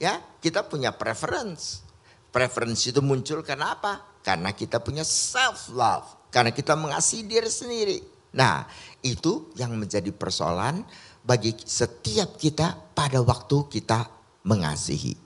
ya 0.01 0.17
kita 0.41 0.65
punya 0.65 0.89
preference. 0.89 1.85
Preference 2.33 2.81
itu 2.89 2.97
muncul 3.05 3.45
karena 3.45 3.77
apa? 3.77 4.01
Karena 4.25 4.49
kita 4.57 4.81
punya 4.81 5.05
self 5.05 5.69
love. 5.69 6.17
Karena 6.33 6.49
kita 6.49 6.73
mengasihi 6.73 7.25
diri 7.25 7.49
sendiri. 7.49 8.18
Nah, 8.29 8.69
itu 9.01 9.49
yang 9.57 9.73
menjadi 9.73 10.13
persoalan 10.13 10.85
bagi 11.25 11.53
setiap 11.57 12.37
kita 12.37 12.93
pada 12.93 13.21
waktu 13.25 13.65
kita 13.69 14.05
mengasihi. 14.45 15.17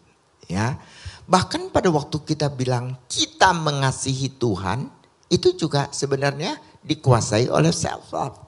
Ya. 0.47 0.79
Bahkan 1.23 1.71
pada 1.71 1.87
waktu 1.91 2.19
kita 2.23 2.51
bilang 2.51 2.99
kita 3.07 3.55
mengasihi 3.55 4.35
Tuhan, 4.35 4.91
itu 5.31 5.55
juga 5.55 5.87
sebenarnya 5.91 6.59
dikuasai 6.83 7.47
oleh 7.47 7.71
self 7.71 8.11
love. 8.11 8.39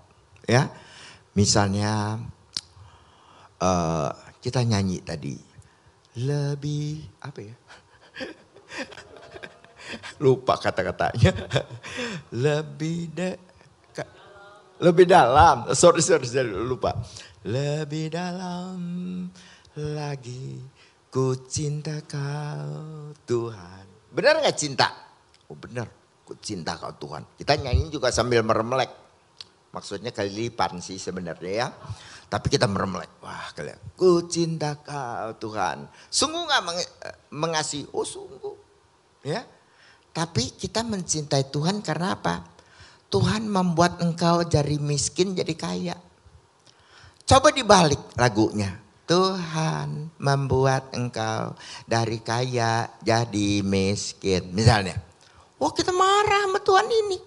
Ya. 0.48 0.72
Misalnya 1.36 2.20
uh, 3.60 4.10
kita 4.40 4.64
nyanyi 4.64 5.04
tadi 5.04 5.36
lebih 6.16 7.04
apa 7.20 7.40
ya? 7.44 7.56
Lupa 10.24 10.60
kata-katanya. 10.60 11.32
lebih 12.46 13.12
de 13.12 13.36
lebih 14.80 15.08
dalam. 15.08 15.72
Sorry, 15.72 16.04
sorry, 16.04 16.28
sorry 16.28 16.52
lupa. 16.52 16.96
Lebih 17.46 18.12
dalam 18.12 18.80
lagi 19.76 20.60
ku 21.12 21.48
cinta 21.48 22.04
kau 22.04 23.14
Tuhan. 23.24 23.86
Benar 24.12 24.44
nggak 24.44 24.58
cinta? 24.58 24.88
Oh 25.48 25.56
benar, 25.56 25.88
ku 26.26 26.36
cinta 26.42 26.76
kau 26.76 26.92
Tuhan. 26.96 27.24
Kita 27.38 27.56
nyanyi 27.56 27.88
juga 27.88 28.12
sambil 28.12 28.44
meremelek. 28.44 28.92
Maksudnya 29.76 30.16
kali 30.16 30.32
lipat 30.32 30.80
sih 30.80 30.96
sebenarnya 30.96 31.52
ya. 31.52 31.68
Tapi 32.26 32.48
kita 32.50 32.66
meremelek. 32.66 33.22
Wah 33.22 33.52
kalian, 33.54 33.78
ku 33.96 34.26
cinta 34.26 34.80
kau 34.82 35.36
Tuhan. 35.38 35.88
Sungguh 36.10 36.44
nggak 36.48 36.62
meng 36.66 36.80
mengasihi? 37.32 37.88
Oh 37.94 38.08
sungguh. 38.08 38.56
Ya. 39.24 39.46
Tapi 40.16 40.56
kita 40.56 40.80
mencintai 40.88 41.52
Tuhan 41.52 41.84
karena 41.84 42.16
apa? 42.16 42.55
Tuhan 43.10 43.48
membuat 43.48 44.02
engkau 44.02 44.44
dari 44.44 44.82
miskin 44.82 45.38
jadi 45.38 45.54
kaya. 45.56 45.96
Coba 47.26 47.50
dibalik 47.50 48.02
lagunya. 48.18 48.86
Tuhan 49.06 50.10
membuat 50.18 50.90
engkau 50.98 51.54
dari 51.86 52.18
kaya 52.22 52.90
jadi 53.06 53.62
miskin. 53.62 54.50
Misalnya. 54.54 54.98
Wah 55.62 55.72
kita 55.72 55.94
marah 55.94 56.50
sama 56.50 56.60
Tuhan 56.62 56.90
ini. 56.90 57.18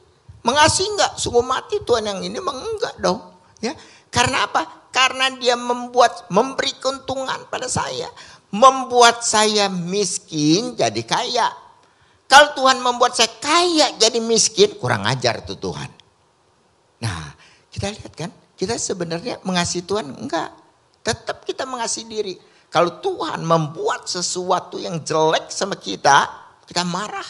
Mengasihi 0.43 0.91
enggak? 0.95 1.13
Sungguh 1.19 1.43
mati 1.43 1.79
Tuhan 1.83 2.07
yang 2.07 2.21
ini 2.23 2.39
enggak 2.39 2.95
dong. 2.99 3.21
Ya, 3.59 3.75
Karena 4.11 4.47
apa? 4.47 4.91
Karena 4.95 5.35
dia 5.35 5.59
membuat, 5.59 6.31
memberi 6.31 6.75
keuntungan 6.79 7.47
pada 7.51 7.67
saya. 7.67 8.11
Membuat 8.51 9.27
saya 9.27 9.69
miskin 9.69 10.75
jadi 10.79 11.03
kaya. 11.05 11.49
Kalau 12.29 12.53
Tuhan 12.53 12.85
membuat 12.85 13.17
saya 13.17 13.33
kaya 13.41 13.97
jadi 13.97 14.21
miskin, 14.21 14.77
kurang 14.77 15.09
ajar 15.09 15.41
tuh 15.49 15.57
Tuhan. 15.57 15.89
Nah, 17.01 17.33
kita 17.73 17.89
lihat 17.89 18.13
kan, 18.13 18.29
kita 18.53 18.77
sebenarnya 18.77 19.41
mengasihi 19.49 19.81
Tuhan 19.89 20.13
enggak. 20.13 20.53
Tetap 21.01 21.49
kita 21.49 21.65
mengasihi 21.65 22.05
diri. 22.05 22.35
Kalau 22.69 23.01
Tuhan 23.01 23.49
membuat 23.49 24.05
sesuatu 24.05 24.77
yang 24.77 25.01
jelek 25.01 25.49
sama 25.49 25.81
kita, 25.81 26.29
kita 26.69 26.85
marah. 26.85 27.25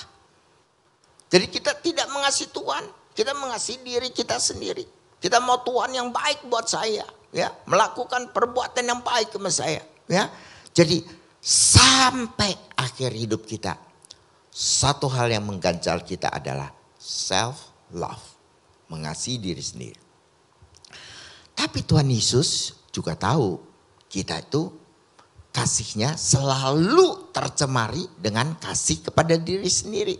Jadi 1.31 1.47
kita 1.47 1.79
tidak 1.79 2.11
mengasihi 2.11 2.51
Tuhan, 2.51 2.83
kita 3.15 3.39
mengasihi 3.39 3.79
diri 3.87 4.11
kita 4.11 4.35
sendiri. 4.43 4.83
Kita 5.23 5.39
mau 5.39 5.63
Tuhan 5.63 5.95
yang 5.95 6.11
baik 6.11 6.51
buat 6.51 6.67
saya, 6.67 7.07
ya, 7.31 7.55
melakukan 7.71 8.35
perbuatan 8.35 8.83
yang 8.83 8.99
baik 9.07 9.31
sama 9.31 9.51
saya, 9.55 9.83
ya. 10.11 10.27
Jadi 10.75 11.07
sampai 11.39 12.51
akhir 12.75 13.15
hidup 13.15 13.47
kita 13.47 13.88
satu 14.59 15.07
hal 15.07 15.31
yang 15.31 15.47
mengganjal 15.47 16.03
kita 16.03 16.35
adalah 16.35 16.75
self 16.99 17.71
love, 17.95 18.27
mengasihi 18.91 19.39
diri 19.39 19.63
sendiri. 19.63 20.01
Tapi 21.55 21.87
Tuhan 21.87 22.11
Yesus 22.11 22.75
juga 22.91 23.15
tahu 23.15 23.63
kita 24.11 24.43
itu 24.43 24.75
kasihnya 25.55 26.19
selalu 26.19 27.31
tercemari 27.31 28.03
dengan 28.19 28.59
kasih 28.59 29.07
kepada 29.07 29.39
diri 29.39 29.71
sendiri. 29.71 30.19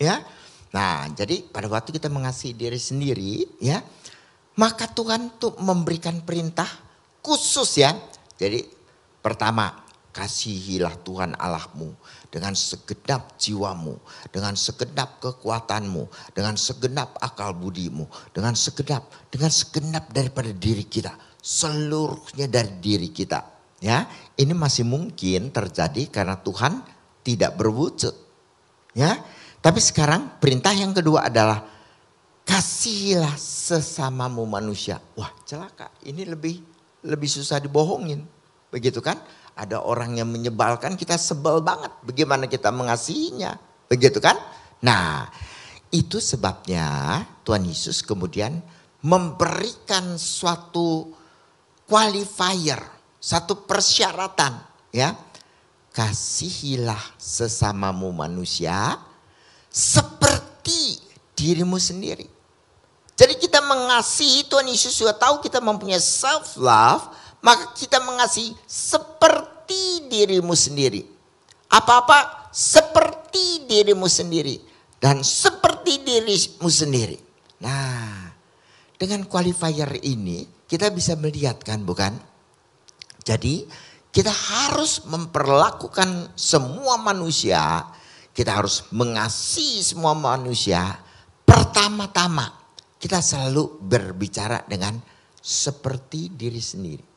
Ya. 0.00 0.24
Nah, 0.72 1.04
jadi 1.12 1.44
pada 1.44 1.68
waktu 1.68 1.92
kita 1.92 2.08
mengasihi 2.08 2.56
diri 2.56 2.80
sendiri, 2.80 3.60
ya, 3.60 3.84
maka 4.56 4.88
Tuhan 4.88 5.36
tuh 5.36 5.60
memberikan 5.60 6.24
perintah 6.24 6.66
khusus 7.20 7.84
ya. 7.84 7.92
Jadi 8.40 8.64
pertama, 9.20 9.83
kasihilah 10.14 11.02
Tuhan 11.02 11.34
Allahmu 11.34 11.90
dengan 12.30 12.54
segenap 12.54 13.34
jiwamu, 13.34 13.98
dengan 14.30 14.54
segenap 14.54 15.18
kekuatanmu, 15.18 16.06
dengan 16.30 16.54
segenap 16.54 17.18
akal 17.18 17.50
budimu, 17.50 18.06
dengan 18.30 18.54
segenap, 18.54 19.10
dengan 19.28 19.50
segenap 19.50 20.14
daripada 20.14 20.54
diri 20.54 20.86
kita, 20.86 21.18
seluruhnya 21.42 22.46
dari 22.46 22.78
diri 22.78 23.10
kita. 23.10 23.42
Ya, 23.82 24.06
ini 24.38 24.54
masih 24.54 24.86
mungkin 24.86 25.50
terjadi 25.50 26.08
karena 26.08 26.38
Tuhan 26.40 26.80
tidak 27.26 27.58
berwujud. 27.58 28.14
Ya, 28.94 29.18
tapi 29.58 29.82
sekarang 29.82 30.38
perintah 30.38 30.72
yang 30.72 30.94
kedua 30.94 31.26
adalah 31.28 31.66
kasihilah 32.46 33.34
sesamamu 33.34 34.46
manusia. 34.46 35.02
Wah, 35.18 35.32
celaka. 35.44 35.90
Ini 36.06 36.28
lebih 36.28 36.62
lebih 37.04 37.28
susah 37.28 37.60
dibohongin. 37.60 38.24
Begitu 38.72 39.04
kan? 39.04 39.20
Ada 39.54 39.78
orang 39.78 40.18
yang 40.18 40.26
menyebalkan 40.30 40.98
kita 40.98 41.14
sebel 41.14 41.62
banget. 41.62 41.94
Bagaimana 42.02 42.50
kita 42.50 42.74
mengasihinya. 42.74 43.54
Begitu 43.86 44.18
kan? 44.18 44.34
Nah 44.82 45.30
itu 45.94 46.18
sebabnya 46.18 47.22
Tuhan 47.46 47.62
Yesus 47.62 48.02
kemudian 48.02 48.58
memberikan 49.06 50.18
suatu 50.18 51.14
qualifier. 51.86 52.82
Satu 53.22 53.64
persyaratan 53.64 54.58
ya. 54.90 55.14
Kasihilah 55.94 57.14
sesamamu 57.14 58.10
manusia 58.10 58.98
seperti 59.70 60.98
dirimu 61.38 61.78
sendiri. 61.78 62.26
Jadi 63.14 63.38
kita 63.38 63.62
mengasihi 63.62 64.42
Tuhan 64.50 64.66
Yesus 64.66 64.98
juga 64.98 65.14
tahu 65.14 65.38
kita 65.38 65.62
mempunyai 65.62 66.02
self 66.02 66.58
love 66.58 67.06
maka 67.44 67.76
kita 67.76 68.00
mengasihi 68.00 68.56
seperti 68.64 70.08
dirimu 70.08 70.56
sendiri. 70.56 71.04
Apa-apa 71.68 72.48
seperti 72.48 73.68
dirimu 73.68 74.08
sendiri 74.08 74.56
dan 74.96 75.20
seperti 75.20 76.00
dirimu 76.00 76.70
sendiri. 76.72 77.20
Nah, 77.60 78.32
dengan 78.96 79.28
qualifier 79.28 80.00
ini 80.00 80.48
kita 80.64 80.88
bisa 80.88 81.20
melihat 81.20 81.60
kan 81.60 81.84
bukan? 81.84 82.16
Jadi 83.20 83.68
kita 84.08 84.32
harus 84.32 85.04
memperlakukan 85.04 86.32
semua 86.38 86.96
manusia, 86.96 87.84
kita 88.32 88.56
harus 88.56 88.88
mengasihi 88.88 89.84
semua 89.84 90.16
manusia. 90.16 90.96
Pertama-tama 91.44 92.48
kita 92.96 93.20
selalu 93.20 93.84
berbicara 93.84 94.64
dengan 94.64 94.96
seperti 95.44 96.32
diri 96.32 96.62
sendiri 96.62 97.13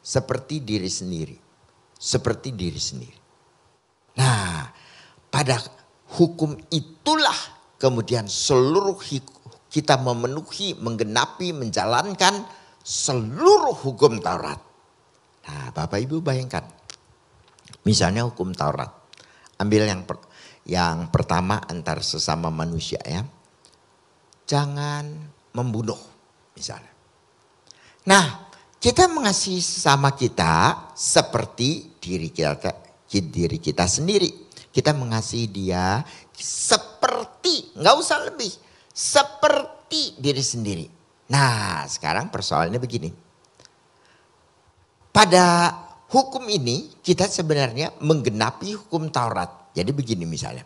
seperti 0.00 0.62
diri 0.62 0.90
sendiri. 0.90 1.36
Seperti 1.98 2.54
diri 2.54 2.78
sendiri. 2.78 3.18
Nah, 4.18 4.70
pada 5.30 5.58
hukum 6.18 6.54
itulah 6.70 7.36
kemudian 7.78 8.26
seluruh 8.26 8.98
kita 9.68 9.94
memenuhi, 10.00 10.74
menggenapi, 10.78 11.52
menjalankan 11.54 12.46
seluruh 12.82 13.76
hukum 13.76 14.18
Taurat. 14.18 14.58
Nah, 15.48 15.68
Bapak 15.76 16.00
Ibu 16.00 16.24
bayangkan. 16.24 16.64
Misalnya 17.84 18.24
hukum 18.24 18.56
Taurat. 18.56 18.90
Ambil 19.60 19.84
yang 19.84 20.06
per, 20.08 20.22
yang 20.64 21.12
pertama 21.12 21.60
antar 21.68 22.00
sesama 22.00 22.48
manusia 22.48 23.00
ya. 23.04 23.26
Jangan 24.48 25.04
membunuh 25.52 26.00
misalnya. 26.56 26.92
Nah, 28.08 28.47
kita 28.78 29.10
mengasihi 29.10 29.58
sesama 29.58 30.14
kita 30.14 30.86
seperti 30.94 31.98
diri 31.98 32.30
kita, 32.30 32.54
diri 33.10 33.58
kita 33.58 33.84
sendiri. 33.90 34.46
Kita 34.70 34.94
mengasihi 34.94 35.50
dia 35.50 36.06
seperti, 36.38 37.74
nggak 37.74 37.96
usah 37.98 38.30
lebih, 38.30 38.52
seperti 38.94 40.14
diri 40.14 40.44
sendiri. 40.44 40.86
Nah 41.34 41.82
sekarang 41.90 42.30
persoalannya 42.30 42.78
begini. 42.78 43.10
Pada 45.10 45.74
hukum 46.14 46.46
ini 46.46 46.94
kita 47.02 47.26
sebenarnya 47.26 47.90
menggenapi 47.98 48.78
hukum 48.78 49.10
Taurat. 49.10 49.74
Jadi 49.74 49.90
begini 49.90 50.22
misalnya, 50.22 50.62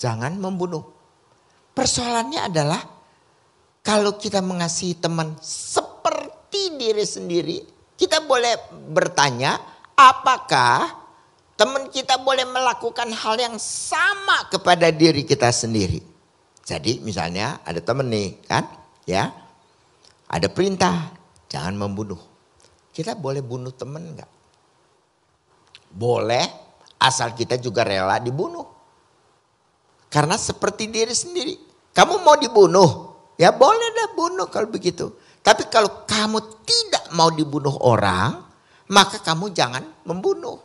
jangan 0.00 0.32
membunuh. 0.40 0.80
Persoalannya 1.76 2.40
adalah 2.48 2.80
kalau 3.84 4.16
kita 4.16 4.40
mengasihi 4.40 4.96
teman 4.96 5.36
seperti 5.44 5.96
diri 6.76 7.02
sendiri, 7.02 7.58
kita 7.96 8.22
boleh 8.24 8.56
bertanya 8.92 9.56
apakah 9.96 11.04
teman 11.56 11.88
kita 11.88 12.20
boleh 12.20 12.44
melakukan 12.44 13.08
hal 13.16 13.40
yang 13.40 13.56
sama 13.56 14.46
kepada 14.52 14.92
diri 14.92 15.24
kita 15.24 15.48
sendiri. 15.48 16.04
Jadi 16.66 17.00
misalnya 17.00 17.64
ada 17.64 17.80
temen 17.80 18.06
nih 18.12 18.44
kan, 18.44 18.68
ya. 19.08 19.32
Ada 20.26 20.50
perintah, 20.50 21.14
jangan 21.46 21.78
membunuh. 21.78 22.18
Kita 22.90 23.14
boleh 23.14 23.40
bunuh 23.40 23.70
temen 23.70 24.02
enggak? 24.02 24.30
Boleh, 25.94 26.44
asal 26.98 27.32
kita 27.32 27.56
juga 27.56 27.86
rela 27.86 28.18
dibunuh. 28.18 28.66
Karena 30.10 30.34
seperti 30.34 30.90
diri 30.90 31.14
sendiri. 31.14 31.54
Kamu 31.94 32.20
mau 32.26 32.36
dibunuh, 32.36 33.14
ya 33.40 33.54
boleh 33.54 33.88
dah 33.94 34.08
bunuh 34.12 34.50
kalau 34.50 34.68
begitu. 34.68 35.14
Tapi 35.46 35.70
kalau 35.70 36.02
kamu 36.02 36.66
tidak 36.66 37.14
mau 37.14 37.30
dibunuh 37.30 37.78
orang, 37.86 38.42
maka 38.90 39.22
kamu 39.22 39.54
jangan 39.54 39.86
membunuh. 40.02 40.58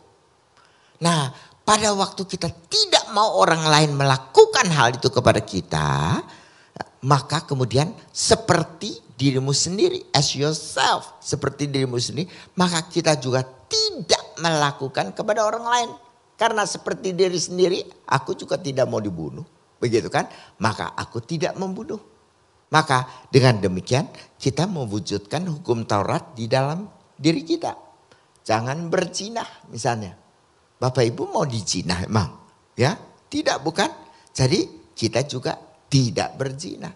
Nah, 0.98 1.30
pada 1.62 1.94
waktu 1.94 2.26
kita 2.26 2.50
tidak 2.66 3.06
mau 3.14 3.38
orang 3.38 3.62
lain 3.62 3.94
melakukan 3.94 4.66
hal 4.74 4.98
itu 4.98 5.06
kepada 5.06 5.38
kita, 5.38 6.18
maka 7.06 7.46
kemudian 7.46 7.94
seperti 8.10 8.98
dirimu 9.14 9.54
sendiri, 9.54 10.02
as 10.10 10.34
yourself, 10.34 11.14
seperti 11.22 11.70
dirimu 11.70 12.02
sendiri, 12.02 12.26
maka 12.58 12.82
kita 12.82 13.14
juga 13.22 13.46
tidak 13.70 14.34
melakukan 14.42 15.14
kepada 15.14 15.46
orang 15.46 15.62
lain. 15.62 15.90
Karena 16.34 16.66
seperti 16.66 17.14
diri 17.14 17.38
sendiri, 17.38 17.86
aku 18.10 18.34
juga 18.34 18.58
tidak 18.58 18.90
mau 18.90 18.98
dibunuh. 18.98 19.46
Begitu 19.78 20.10
kan? 20.10 20.26
Maka 20.58 20.90
aku 20.98 21.22
tidak 21.22 21.54
membunuh. 21.54 22.11
Maka 22.72 23.28
dengan 23.28 23.60
demikian 23.60 24.08
kita 24.40 24.64
mewujudkan 24.64 25.44
hukum 25.44 25.84
Taurat 25.84 26.32
di 26.32 26.48
dalam 26.48 26.88
diri 27.12 27.44
kita. 27.44 27.76
Jangan 28.42 28.88
berzina 28.88 29.44
misalnya. 29.68 30.16
Bapak 30.80 31.04
Ibu 31.04 31.30
mau 31.30 31.46
dijinah 31.46 32.08
emang? 32.08 32.32
Ya, 32.74 32.96
tidak 33.28 33.62
bukan? 33.62 33.86
Jadi 34.34 34.90
kita 34.96 35.22
juga 35.28 35.54
tidak 35.86 36.34
berzina. 36.34 36.90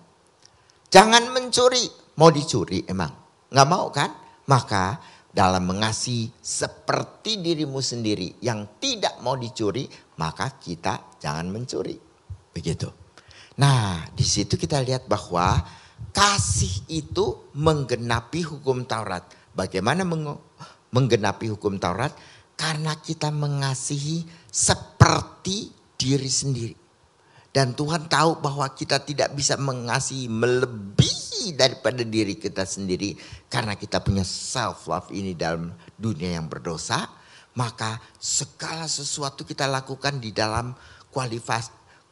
Jangan 0.89 1.31
mencuri, 1.31 1.85
mau 2.19 2.33
dicuri 2.33 2.83
emang? 2.89 3.13
Nggak 3.53 3.69
mau 3.69 3.87
kan? 3.93 4.11
Maka 4.49 4.99
dalam 5.31 5.69
mengasihi 5.69 6.33
seperti 6.41 7.45
dirimu 7.45 7.79
sendiri 7.85 8.41
yang 8.41 8.81
tidak 8.81 9.21
mau 9.21 9.37
dicuri, 9.37 9.85
maka 10.17 10.57
kita 10.57 11.21
jangan 11.21 11.53
mencuri. 11.53 11.95
Begitu. 12.57 13.06
Nah, 13.57 14.05
di 14.13 14.25
situ 14.25 14.61
kita 14.61 14.85
lihat 14.85 15.09
bahwa 15.09 15.65
kasih 16.13 16.85
itu 16.93 17.49
menggenapi 17.57 18.45
hukum 18.45 18.85
Taurat. 18.85 19.25
Bagaimana 19.57 20.05
menggenapi 20.93 21.49
hukum 21.57 21.81
Taurat? 21.81 22.13
Karena 22.57 22.93
kita 23.01 23.33
mengasihi 23.33 24.29
seperti 24.53 25.73
diri 25.97 26.29
sendiri. 26.29 26.77
Dan 27.49 27.73
Tuhan 27.73 28.13
tahu 28.13 28.45
bahwa 28.45 28.69
kita 28.77 29.01
tidak 29.01 29.33
bisa 29.33 29.57
mengasihi 29.57 30.29
melebihi 30.29 31.57
daripada 31.57 32.05
diri 32.05 32.37
kita 32.37 32.69
sendiri. 32.69 33.17
Karena 33.49 33.73
kita 33.73 34.05
punya 34.05 34.29
self 34.29 34.85
love 34.85 35.09
ini 35.17 35.33
dalam 35.33 35.73
dunia 35.97 36.37
yang 36.37 36.53
berdosa. 36.53 37.09
Maka 37.57 37.97
segala 38.21 38.85
sesuatu 38.85 39.49
kita 39.49 39.65
lakukan 39.65 40.21
di 40.21 40.37
dalam 40.37 40.77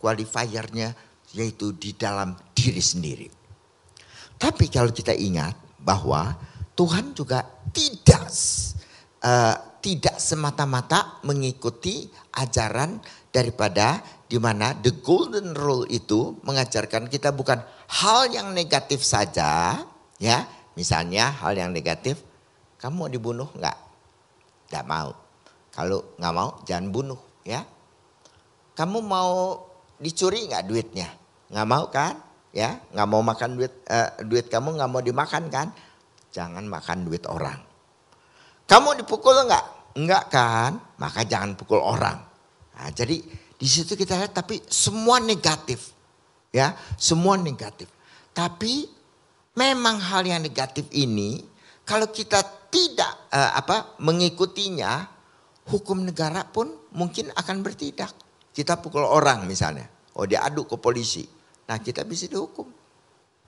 qualifiernya 0.00 0.96
yaitu 1.35 1.75
di 1.75 1.92
dalam 1.99 2.38
diri 2.55 2.81
sendiri. 2.81 3.29
Tapi 4.38 4.70
kalau 4.70 4.90
kita 4.94 5.12
ingat 5.14 5.55
bahwa 5.83 6.35
Tuhan 6.75 7.14
juga 7.14 7.44
tidak 7.70 8.31
uh, 9.23 9.57
tidak 9.85 10.16
semata-mata 10.16 11.20
mengikuti 11.29 12.09
ajaran 12.35 12.99
daripada 13.29 14.01
di 14.25 14.40
mana 14.40 14.73
the 14.81 14.90
golden 15.05 15.53
rule 15.53 15.85
itu 15.92 16.40
mengajarkan 16.42 17.12
kita 17.12 17.31
bukan 17.37 17.61
hal 18.01 18.33
yang 18.33 18.57
negatif 18.57 19.05
saja, 19.05 19.79
ya. 20.18 20.38
Misalnya 20.75 21.31
hal 21.31 21.55
yang 21.55 21.70
negatif, 21.70 22.18
kamu 22.83 23.07
mau 23.07 23.11
dibunuh 23.12 23.47
enggak? 23.55 23.79
Enggak 24.73 24.87
mau. 24.90 25.11
Kalau 25.70 26.16
enggak 26.18 26.35
mau 26.35 26.51
jangan 26.66 26.87
bunuh, 26.90 27.20
ya. 27.47 27.62
Kamu 28.75 28.99
mau 29.05 29.62
dicuri 30.03 30.51
enggak 30.51 30.66
duitnya? 30.66 31.23
Enggak 31.50 31.66
mau 31.68 31.85
kan? 31.90 32.14
Ya, 32.54 32.78
enggak 32.94 33.09
mau 33.11 33.22
makan 33.24 33.59
duit 33.59 33.74
uh, 33.90 34.11
duit 34.24 34.46
kamu 34.46 34.78
enggak 34.78 34.90
mau 34.90 35.02
dimakan 35.02 35.44
kan? 35.50 35.68
Jangan 36.30 36.64
makan 36.66 37.07
duit 37.07 37.26
orang. 37.26 37.59
Kamu 38.64 38.96
dipukul 39.02 39.35
enggak? 39.37 39.64
Enggak 39.98 40.24
kan? 40.30 40.78
Maka 40.98 41.26
jangan 41.26 41.59
pukul 41.59 41.83
orang. 41.83 42.18
Nah, 42.74 42.90
jadi 42.90 43.20
di 43.54 43.68
situ 43.70 43.94
kita 43.94 44.18
lihat 44.18 44.35
tapi 44.35 44.62
semua 44.66 45.22
negatif. 45.22 45.94
Ya, 46.54 46.74
semua 46.98 47.35
negatif. 47.35 47.90
Tapi 48.35 48.87
memang 49.54 49.98
hal 49.98 50.26
yang 50.26 50.42
negatif 50.42 50.87
ini 50.94 51.42
kalau 51.87 52.11
kita 52.11 52.42
tidak 52.70 53.30
uh, 53.30 53.54
apa 53.54 53.98
mengikutinya 54.02 55.07
hukum 55.70 56.02
negara 56.02 56.42
pun 56.48 56.74
mungkin 56.94 57.30
akan 57.35 57.62
bertindak. 57.62 58.11
Kita 58.54 58.78
pukul 58.78 59.02
orang 59.02 59.46
misalnya, 59.50 59.90
oh 60.18 60.24
dia 60.27 60.42
aduk 60.46 60.74
ke 60.74 60.77
polisi. 60.79 61.24
Nah, 61.64 61.81
kita 61.81 62.05
bisa 62.05 62.29
dihukum. 62.29 62.68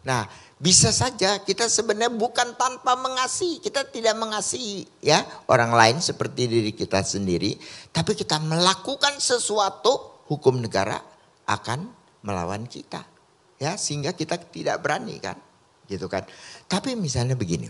Nah, 0.07 0.22
bisa 0.57 0.94
saja 0.94 1.42
kita 1.42 1.66
sebenarnya 1.66 2.14
bukan 2.14 2.55
tanpa 2.55 2.94
mengasihi, 2.94 3.59
kita 3.59 3.90
tidak 3.90 4.14
mengasihi 4.14 4.87
ya 5.02 5.18
orang 5.50 5.74
lain 5.74 5.98
seperti 5.98 6.46
diri 6.46 6.70
kita 6.70 7.02
sendiri, 7.02 7.59
tapi 7.90 8.14
kita 8.14 8.38
melakukan 8.38 9.18
sesuatu 9.18 10.22
hukum 10.31 10.62
negara 10.62 11.02
akan 11.50 11.90
melawan 12.22 12.70
kita. 12.70 13.02
Ya, 13.59 13.74
sehingga 13.74 14.14
kita 14.14 14.38
tidak 14.38 14.79
berani 14.79 15.18
kan. 15.18 15.35
Gitu 15.90 16.07
kan. 16.07 16.22
Tapi 16.70 16.94
misalnya 16.94 17.35
begini. 17.35 17.66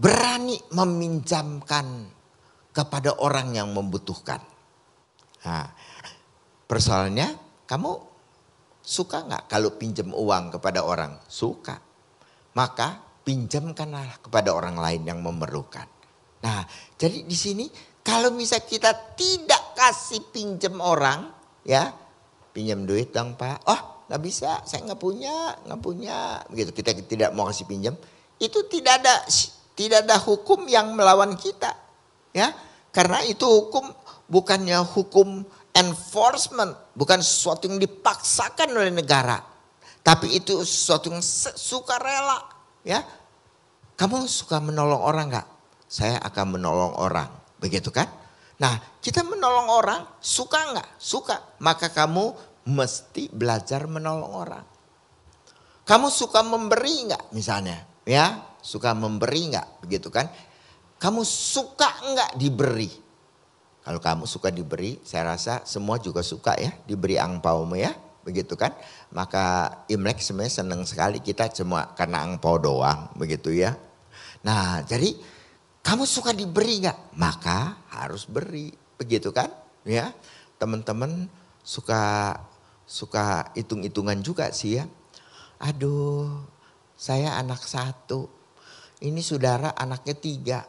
Berani 0.00 0.56
meminjamkan 0.70 2.08
kepada 2.70 3.16
orang 3.18 3.58
yang 3.58 3.74
membutuhkan. 3.74 4.49
Nah, 5.46 5.66
persoalannya 6.68 7.28
kamu 7.64 8.10
Suka 8.80 9.22
nggak 9.22 9.46
kalau 9.46 9.76
pinjam 9.76 10.10
uang 10.10 10.56
kepada 10.58 10.82
orang? 10.82 11.20
Suka. 11.30 11.78
Maka 12.56 12.98
pinjamkanlah 13.22 14.24
kepada 14.24 14.50
orang 14.50 14.80
lain 14.80 15.06
yang 15.06 15.20
memerlukan. 15.22 15.86
Nah, 16.42 16.64
jadi 16.96 17.22
di 17.22 17.36
sini 17.36 17.70
kalau 18.00 18.32
misal 18.32 18.64
kita 18.64 19.14
tidak 19.14 19.76
kasih 19.76 20.24
pinjam 20.32 20.80
orang, 20.80 21.28
ya 21.62 21.92
pinjam 22.50 22.82
duit 22.88 23.12
dong 23.12 23.38
pak. 23.38 23.62
Oh 23.68 24.08
nggak 24.10 24.22
bisa, 24.24 24.64
saya 24.66 24.82
nggak 24.90 24.98
punya, 24.98 25.54
nggak 25.68 25.80
punya. 25.84 26.42
Begitu 26.50 26.74
kita 26.74 26.90
tidak 27.04 27.30
mau 27.36 27.46
kasih 27.46 27.68
pinjam, 27.68 27.94
itu 28.42 28.58
tidak 28.66 29.04
ada 29.04 29.22
tidak 29.76 30.08
ada 30.08 30.16
hukum 30.18 30.66
yang 30.66 30.96
melawan 30.98 31.36
kita, 31.38 31.76
ya. 32.34 32.50
Karena 32.90 33.22
itu 33.22 33.46
hukum 33.46 33.86
bukannya 34.30 34.78
hukum 34.94 35.42
enforcement, 35.74 36.72
bukan 36.94 37.18
sesuatu 37.20 37.66
yang 37.66 37.82
dipaksakan 37.82 38.70
oleh 38.70 38.94
negara. 38.94 39.42
Tapi 40.00 40.38
itu 40.38 40.62
sesuatu 40.64 41.12
yang 41.12 41.20
suka 41.58 42.00
rela. 42.00 42.40
Ya, 42.80 43.04
Kamu 44.00 44.24
suka 44.24 44.64
menolong 44.64 45.04
orang 45.04 45.28
nggak? 45.28 45.48
Saya 45.84 46.16
akan 46.24 46.56
menolong 46.56 46.96
orang. 46.96 47.28
Begitu 47.60 47.92
kan? 47.92 48.08
Nah 48.56 48.96
kita 48.96 49.20
menolong 49.20 49.68
orang 49.68 50.00
suka 50.24 50.72
nggak? 50.72 50.96
Suka. 50.96 51.60
Maka 51.60 51.92
kamu 51.92 52.32
mesti 52.64 53.28
belajar 53.28 53.84
menolong 53.84 54.32
orang. 54.32 54.64
Kamu 55.84 56.08
suka 56.08 56.40
memberi 56.40 57.12
nggak 57.12 57.28
misalnya? 57.36 57.76
Ya, 58.08 58.40
suka 58.64 58.96
memberi 58.96 59.52
nggak? 59.52 59.84
Begitu 59.84 60.08
kan? 60.08 60.32
Kamu 60.96 61.20
suka 61.20 61.92
nggak 62.00 62.40
diberi? 62.40 62.88
Kalau 63.80 64.00
kamu 64.00 64.24
suka 64.28 64.52
diberi, 64.52 65.00
saya 65.00 65.32
rasa 65.32 65.64
semua 65.64 65.96
juga 65.96 66.20
suka 66.20 66.52
ya 66.60 66.72
diberi 66.84 67.16
angpaumu 67.16 67.80
ya. 67.80 67.96
Begitu 68.20 68.52
kan? 68.52 68.76
Maka 69.16 69.80
Imlek 69.88 70.20
sebenarnya 70.20 70.60
senang 70.60 70.84
sekali 70.84 71.24
kita 71.24 71.48
cuma 71.48 71.96
karena 71.96 72.20
angpau 72.20 72.60
doang 72.60 73.08
begitu 73.16 73.56
ya. 73.56 73.72
Nah 74.44 74.84
jadi 74.84 75.16
kamu 75.80 76.04
suka 76.04 76.36
diberi 76.36 76.84
nggak? 76.84 77.16
Maka 77.16 77.80
harus 77.96 78.28
beri. 78.28 78.68
Begitu 79.00 79.32
kan? 79.32 79.48
Ya 79.88 80.12
teman-teman 80.60 81.32
suka 81.64 82.36
suka 82.84 83.48
hitung-hitungan 83.56 84.20
juga 84.20 84.52
sih 84.52 84.76
ya. 84.76 84.84
Aduh 85.56 86.44
saya 87.00 87.40
anak 87.40 87.64
satu. 87.64 88.28
Ini 89.00 89.24
saudara 89.24 89.72
anaknya 89.72 90.12
tiga 90.12 90.60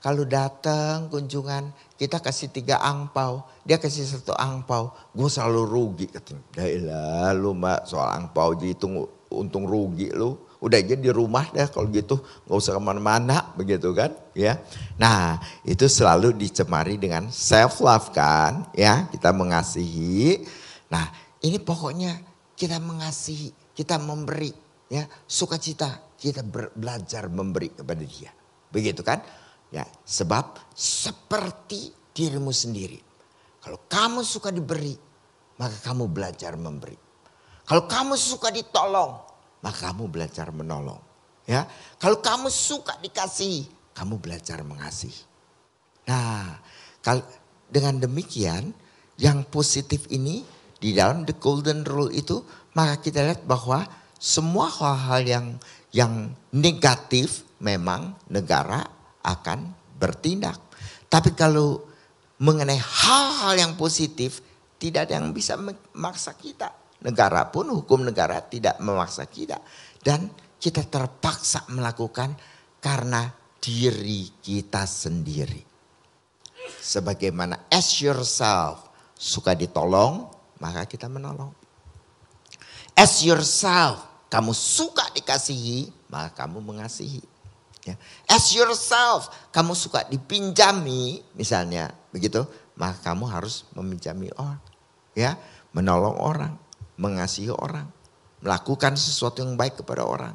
kalau 0.00 0.24
datang 0.24 1.12
kunjungan, 1.12 1.76
kita 2.00 2.24
kasih 2.24 2.48
tiga 2.48 2.80
angpau, 2.80 3.44
dia 3.68 3.76
kasih 3.76 4.08
satu 4.08 4.32
angpau, 4.32 4.96
gue 5.12 5.28
selalu 5.28 5.62
rugi 5.68 6.06
katanya. 6.08 6.64
Ya 6.64 7.36
lu 7.36 7.52
mbak 7.52 7.84
soal 7.84 8.08
angpau 8.16 8.56
dihitung 8.56 9.04
untung 9.28 9.68
rugi 9.68 10.08
lu, 10.08 10.40
udah 10.64 10.80
aja 10.80 10.96
di 10.96 11.12
rumah 11.12 11.48
deh 11.52 11.68
kalau 11.68 11.92
gitu 11.92 12.16
nggak 12.48 12.56
usah 12.56 12.76
ke 12.76 12.80
mana-mana 12.80 13.52
begitu 13.60 13.92
kan 13.92 14.16
ya. 14.32 14.56
Nah 14.96 15.36
itu 15.68 15.84
selalu 15.84 16.32
dicemari 16.32 16.96
dengan 16.96 17.28
self 17.28 17.84
love 17.84 18.08
kan 18.16 18.72
ya 18.72 19.04
kita 19.12 19.36
mengasihi. 19.36 20.48
Nah 20.88 21.12
ini 21.44 21.60
pokoknya 21.60 22.24
kita 22.56 22.80
mengasihi, 22.80 23.52
kita 23.76 24.00
memberi 24.00 24.52
ya 24.88 25.04
sukacita 25.28 26.16
kita 26.16 26.40
belajar 26.72 27.28
memberi 27.28 27.68
kepada 27.72 28.00
dia. 28.00 28.32
Begitu 28.68 29.00
kan? 29.04 29.20
Ya, 29.70 29.86
sebab 30.02 30.58
seperti 30.74 31.94
dirimu 32.10 32.50
sendiri. 32.50 32.98
Kalau 33.62 33.86
kamu 33.86 34.26
suka 34.26 34.50
diberi, 34.50 34.98
maka 35.62 35.76
kamu 35.92 36.10
belajar 36.10 36.58
memberi. 36.58 36.98
Kalau 37.62 37.86
kamu 37.86 38.18
suka 38.18 38.50
ditolong, 38.50 39.14
maka 39.62 39.94
kamu 39.94 40.10
belajar 40.10 40.50
menolong. 40.50 40.98
Ya, 41.46 41.70
kalau 42.02 42.18
kamu 42.18 42.50
suka 42.50 42.98
dikasih, 42.98 43.68
kamu 43.94 44.18
belajar 44.18 44.58
mengasihi. 44.66 45.22
Nah, 46.10 46.58
kalau 46.98 47.22
dengan 47.70 48.02
demikian 48.02 48.74
yang 49.20 49.46
positif 49.46 50.10
ini 50.10 50.42
di 50.80 50.96
dalam 50.96 51.28
the 51.28 51.36
golden 51.36 51.84
rule 51.84 52.10
itu 52.10 52.40
maka 52.72 52.98
kita 52.98 53.20
lihat 53.20 53.44
bahwa 53.44 53.84
semua 54.16 54.66
hal-hal 54.72 55.22
yang 55.22 55.46
yang 55.92 56.12
negatif 56.50 57.44
memang 57.60 58.16
negara 58.32 58.88
akan 59.24 59.72
bertindak. 60.00 60.56
Tapi 61.10 61.36
kalau 61.36 61.84
mengenai 62.40 62.80
hal-hal 62.80 63.54
yang 63.58 63.72
positif 63.76 64.40
tidak 64.80 65.10
ada 65.10 65.20
yang 65.20 65.36
bisa 65.36 65.60
memaksa 65.60 66.32
kita. 66.38 66.72
Negara 67.04 67.48
pun 67.48 67.68
hukum 67.68 68.04
negara 68.04 68.40
tidak 68.44 68.80
memaksa 68.80 69.28
kita. 69.28 69.60
Dan 70.00 70.32
kita 70.60 70.84
terpaksa 70.88 71.68
melakukan 71.72 72.36
karena 72.80 73.28
diri 73.60 74.40
kita 74.40 74.88
sendiri. 74.88 75.60
Sebagaimana 76.80 77.68
as 77.68 78.00
yourself 78.00 78.88
suka 79.16 79.52
ditolong, 79.52 80.28
maka 80.60 80.88
kita 80.88 81.08
menolong. 81.08 81.52
As 82.96 83.20
yourself 83.24 84.28
kamu 84.32 84.54
suka 84.56 85.08
dikasihi, 85.12 86.08
maka 86.08 86.44
kamu 86.44 86.62
mengasihi. 86.62 87.20
Ya. 87.80 87.96
As 88.28 88.52
yourself, 88.52 89.32
kamu 89.56 89.72
suka 89.72 90.04
dipinjami, 90.04 91.24
misalnya. 91.32 91.88
Begitu, 92.12 92.44
maka 92.76 93.12
kamu 93.12 93.24
harus 93.30 93.64
meminjami 93.72 94.28
orang, 94.36 94.60
ya, 95.16 95.38
menolong 95.72 96.16
orang, 96.20 96.54
mengasihi 97.00 97.48
orang, 97.48 97.88
melakukan 98.44 98.98
sesuatu 98.98 99.40
yang 99.40 99.56
baik 99.56 99.80
kepada 99.80 100.04
orang, 100.04 100.34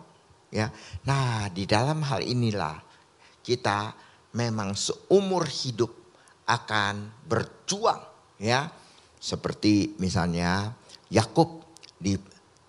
ya. 0.49 0.73
Nah, 1.05 1.51
di 1.51 1.69
dalam 1.69 2.01
hal 2.01 2.25
inilah 2.25 2.81
kita 3.45 3.93
memang 4.34 4.73
seumur 4.73 5.45
hidup 5.45 5.91
akan 6.49 7.12
berjuang, 7.29 8.01
ya. 8.41 8.71
Seperti 9.21 9.97
misalnya 9.97 10.73
Yakub 11.10 11.65
di 11.97 12.13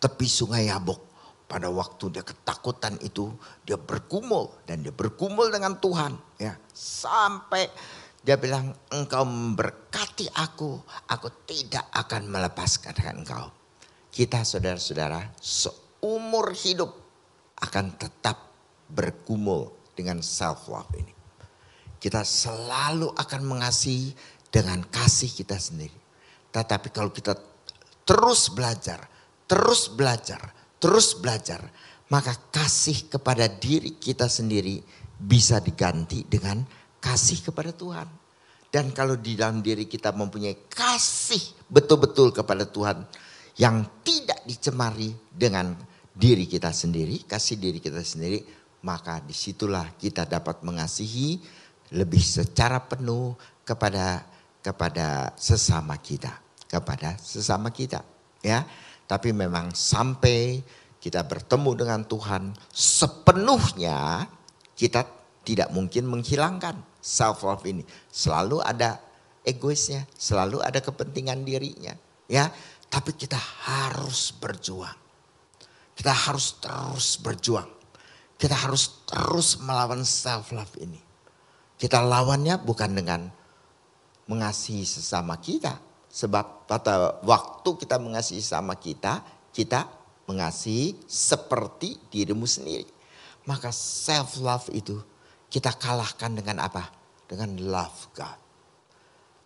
tepi 0.00 0.28
sungai 0.28 0.68
Yabok 0.72 1.05
pada 1.46 1.70
waktu 1.70 2.10
dia 2.10 2.26
ketakutan 2.26 2.98
itu 3.02 3.30
dia 3.62 3.78
bergumul 3.78 4.50
dan 4.66 4.82
dia 4.82 4.90
bergumul 4.90 5.46
dengan 5.50 5.78
Tuhan 5.78 6.18
ya. 6.42 6.58
Sampai 6.74 7.70
dia 8.26 8.34
bilang 8.34 8.74
engkau 8.90 9.22
memberkati 9.22 10.26
aku 10.34 10.82
aku 11.06 11.28
tidak 11.46 11.86
akan 11.94 12.26
melepaskan 12.26 12.94
engkau. 13.14 13.46
Kita 14.10 14.42
saudara-saudara 14.42 15.38
seumur 15.38 16.50
hidup 16.50 16.90
akan 17.62 17.94
tetap 17.94 18.50
bergumul 18.90 19.70
dengan 19.94 20.18
self 20.20 20.66
love 20.66 20.90
ini. 20.98 21.14
Kita 21.96 22.26
selalu 22.26 23.14
akan 23.14 23.42
mengasihi 23.46 24.12
dengan 24.50 24.82
kasih 24.88 25.30
kita 25.30 25.56
sendiri. 25.56 25.94
Tetapi 26.50 26.88
kalau 26.90 27.14
kita 27.14 27.38
terus 28.06 28.48
belajar 28.50 29.02
terus 29.46 29.90
belajar 29.90 30.55
terus 30.78 31.16
belajar, 31.16 31.64
maka 32.12 32.36
kasih 32.52 33.10
kepada 33.10 33.50
diri 33.50 33.98
kita 33.98 34.30
sendiri 34.30 34.80
bisa 35.16 35.58
diganti 35.58 36.22
dengan 36.28 36.62
kasih 37.00 37.50
kepada 37.50 37.72
Tuhan. 37.72 38.08
Dan 38.66 38.92
kalau 38.92 39.16
di 39.16 39.38
dalam 39.38 39.64
diri 39.64 39.88
kita 39.88 40.12
mempunyai 40.12 40.68
kasih 40.68 41.40
betul-betul 41.70 42.34
kepada 42.34 42.68
Tuhan 42.68 43.08
yang 43.56 44.04
tidak 44.04 44.44
dicemari 44.44 45.16
dengan 45.32 45.72
diri 46.12 46.44
kita 46.44 46.72
sendiri, 46.72 47.24
kasih 47.24 47.56
diri 47.56 47.80
kita 47.80 48.04
sendiri, 48.04 48.44
maka 48.84 49.24
di 49.24 49.32
situlah 49.32 49.96
kita 49.96 50.28
dapat 50.28 50.60
mengasihi 50.60 51.40
lebih 51.96 52.20
secara 52.20 52.82
penuh 52.82 53.38
kepada 53.64 54.26
kepada 54.60 55.30
sesama 55.38 55.94
kita, 55.96 56.36
kepada 56.66 57.14
sesama 57.22 57.70
kita, 57.70 58.02
ya. 58.42 58.66
Tapi 59.06 59.30
memang 59.30 59.70
sampai 59.70 60.58
kita 60.98 61.22
bertemu 61.22 61.70
dengan 61.78 62.00
Tuhan 62.02 62.50
sepenuhnya 62.74 64.26
kita 64.74 65.06
tidak 65.46 65.70
mungkin 65.70 66.10
menghilangkan 66.10 66.82
self 66.98 67.46
love 67.46 67.62
ini. 67.70 67.86
Selalu 68.10 68.58
ada 68.58 68.98
egoisnya, 69.46 70.10
selalu 70.18 70.58
ada 70.58 70.82
kepentingan 70.82 71.46
dirinya, 71.46 71.94
ya. 72.26 72.50
Tapi 72.86 73.14
kita 73.14 73.38
harus 73.38 74.34
berjuang. 74.34 74.94
Kita 75.94 76.12
harus 76.12 76.58
terus 76.58 77.18
berjuang. 77.22 77.70
Kita 78.36 78.52
harus 78.52 79.06
terus 79.06 79.56
melawan 79.62 80.02
self 80.02 80.50
love 80.50 80.74
ini. 80.82 80.98
Kita 81.78 82.02
lawannya 82.02 82.58
bukan 82.60 82.90
dengan 82.92 83.20
mengasihi 84.26 84.82
sesama 84.82 85.38
kita, 85.38 85.78
Sebab 86.16 86.64
pada 86.64 87.20
waktu 87.20 87.76
kita 87.76 88.00
mengasihi 88.00 88.40
sama 88.40 88.72
kita, 88.80 89.20
kita 89.52 89.84
mengasihi 90.24 90.96
seperti 91.04 92.00
dirimu 92.08 92.48
sendiri. 92.48 92.88
Maka 93.44 93.68
self 93.68 94.40
love 94.40 94.72
itu 94.72 94.96
kita 95.52 95.76
kalahkan 95.76 96.32
dengan 96.32 96.64
apa? 96.64 96.88
Dengan 97.28 97.60
love 97.60 98.16
God. 98.16 98.38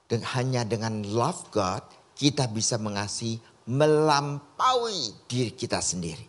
Dan 0.07 0.23
hanya 0.39 0.63
dengan 0.63 1.03
love 1.03 1.51
God 1.51 1.83
kita 2.15 2.47
bisa 2.47 2.79
mengasihi 2.79 3.43
melampaui 3.67 5.27
diri 5.27 5.51
kita 5.51 5.83
sendiri. 5.83 6.27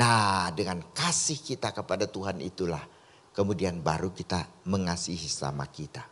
Nah 0.00 0.48
dengan 0.56 0.80
kasih 0.96 1.44
kita 1.44 1.76
kepada 1.76 2.08
Tuhan 2.08 2.40
itulah 2.40 2.82
kemudian 3.36 3.84
baru 3.84 4.16
kita 4.16 4.64
mengasihi 4.64 5.28
sama 5.28 5.68
kita. 5.68 6.08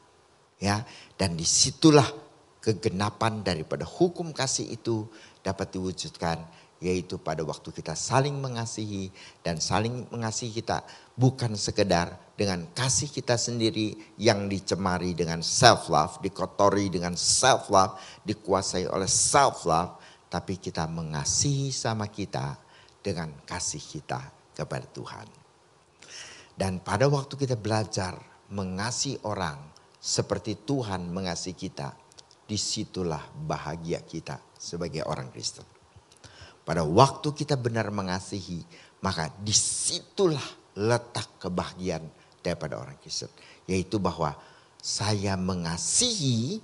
Ya, 0.62 0.86
dan 1.18 1.34
di 1.36 1.44
situlah 1.44 2.06
kegenapan 2.64 3.44
daripada 3.44 3.84
hukum 3.84 4.32
kasih 4.32 4.64
itu 4.72 5.04
dapat 5.44 5.76
diwujudkan 5.76 6.40
yaitu 6.80 7.20
pada 7.20 7.44
waktu 7.44 7.72
kita 7.72 7.92
saling 7.92 8.40
mengasihi 8.40 9.12
dan 9.44 9.60
saling 9.60 10.08
mengasihi 10.08 10.64
kita 10.64 10.84
bukan 11.16 11.56
sekedar 11.56 12.12
dengan 12.34 12.66
kasih 12.76 13.08
kita 13.08 13.38
sendiri 13.40 13.94
yang 14.20 14.50
dicemari 14.50 15.14
dengan 15.16 15.40
self 15.40 15.88
love, 15.88 16.20
dikotori 16.20 16.90
dengan 16.92 17.14
self 17.14 17.70
love, 17.70 17.96
dikuasai 18.26 18.90
oleh 18.90 19.08
self 19.08 19.64
love, 19.64 19.96
tapi 20.28 20.58
kita 20.58 20.84
mengasihi 20.90 21.70
sama 21.70 22.10
kita 22.10 22.58
dengan 23.00 23.30
kasih 23.46 23.80
kita 23.80 24.20
kepada 24.52 24.84
Tuhan. 24.90 25.28
Dan 26.54 26.84
pada 26.84 27.06
waktu 27.06 27.34
kita 27.38 27.56
belajar 27.56 28.18
mengasihi 28.50 29.24
orang 29.24 29.56
seperti 29.98 30.58
Tuhan 30.68 31.08
mengasihi 31.08 31.56
kita, 31.56 32.03
di 32.44 32.60
situlah 32.60 33.20
bahagia 33.32 34.04
kita 34.04 34.36
sebagai 34.56 35.04
orang 35.08 35.32
Kristen. 35.32 35.64
Pada 36.64 36.84
waktu 36.84 37.28
kita 37.36 37.60
benar 37.60 37.92
mengasihi, 37.92 38.64
maka 39.04 39.28
di 39.36 39.52
situlah 39.52 40.44
letak 40.80 41.40
kebahagiaan 41.40 42.08
daripada 42.40 42.80
orang 42.80 42.96
Kristen. 43.00 43.28
Yaitu 43.68 44.00
bahwa 44.00 44.32
saya 44.80 45.36
mengasihi 45.36 46.60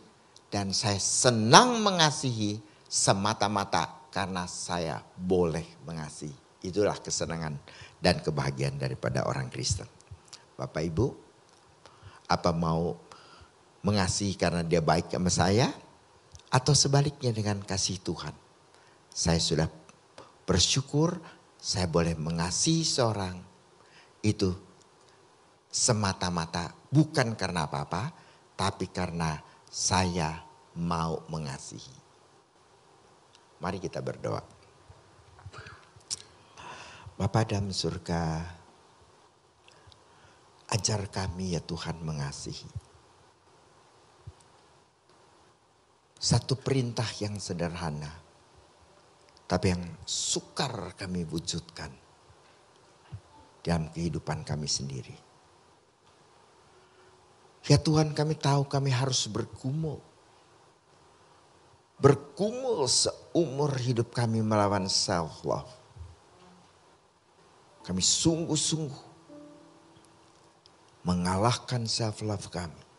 dan 0.53 0.73
saya 0.73 1.01
senang 1.01 1.81
mengasihi 1.81 2.61
semata-mata 2.89 4.09
karena 4.13 4.45
saya 4.49 5.01
boleh 5.17 5.65
mengasihi. 5.85 6.35
Itulah 6.61 6.97
kesenangan 7.01 7.57
dan 8.01 8.21
kebahagiaan 8.21 8.77
daripada 8.77 9.25
orang 9.25 9.49
Kristen. 9.49 9.89
Bapak 10.57 10.85
Ibu, 10.85 11.07
apa 12.29 12.51
mau 12.53 13.10
mengasihi 13.81 14.37
karena 14.37 14.61
dia 14.61 14.85
baik 14.85 15.13
sama 15.13 15.33
saya 15.33 15.69
atau 16.51 16.75
sebaliknya 16.75 17.33
dengan 17.33 17.63
kasih 17.63 18.03
Tuhan. 18.03 18.35
Saya 19.11 19.41
sudah 19.41 19.69
bersyukur 20.45 21.21
saya 21.61 21.85
boleh 21.85 22.17
mengasihi 22.17 22.83
seorang 22.83 23.37
itu 24.25 24.49
semata-mata 25.71 26.73
bukan 26.89 27.37
karena 27.37 27.69
apa-apa 27.69 28.11
tapi 28.57 28.89
karena 28.89 29.37
saya 29.69 30.41
mau 30.81 31.23
mengasihi. 31.29 31.97
Mari 33.61 33.79
kita 33.79 34.01
berdoa. 34.01 34.41
Bapa 37.21 37.45
dalam 37.45 37.69
surga, 37.69 38.41
ajar 40.73 41.05
kami 41.13 41.53
ya 41.53 41.61
Tuhan 41.61 42.01
mengasihi. 42.01 42.90
Satu 46.21 46.53
perintah 46.53 47.09
yang 47.17 47.41
sederhana, 47.41 48.13
tapi 49.49 49.73
yang 49.73 49.81
sukar 50.05 50.93
kami 50.93 51.25
wujudkan 51.25 51.89
dalam 53.65 53.89
kehidupan 53.89 54.45
kami 54.45 54.69
sendiri. 54.69 55.17
Ya 57.65 57.81
Tuhan 57.81 58.13
kami 58.13 58.37
tahu 58.37 58.69
kami 58.69 58.93
harus 58.93 59.25
bergumul. 59.33 59.97
Bergumul 61.97 62.85
seumur 62.85 63.73
hidup 63.81 64.13
kami 64.13 64.45
melawan 64.45 64.93
self 64.93 65.41
love. 65.41 65.73
Kami 67.81 68.05
sungguh-sungguh 68.05 69.09
mengalahkan 71.01 71.89
self 71.89 72.21
love 72.21 72.45
kami 72.53 72.90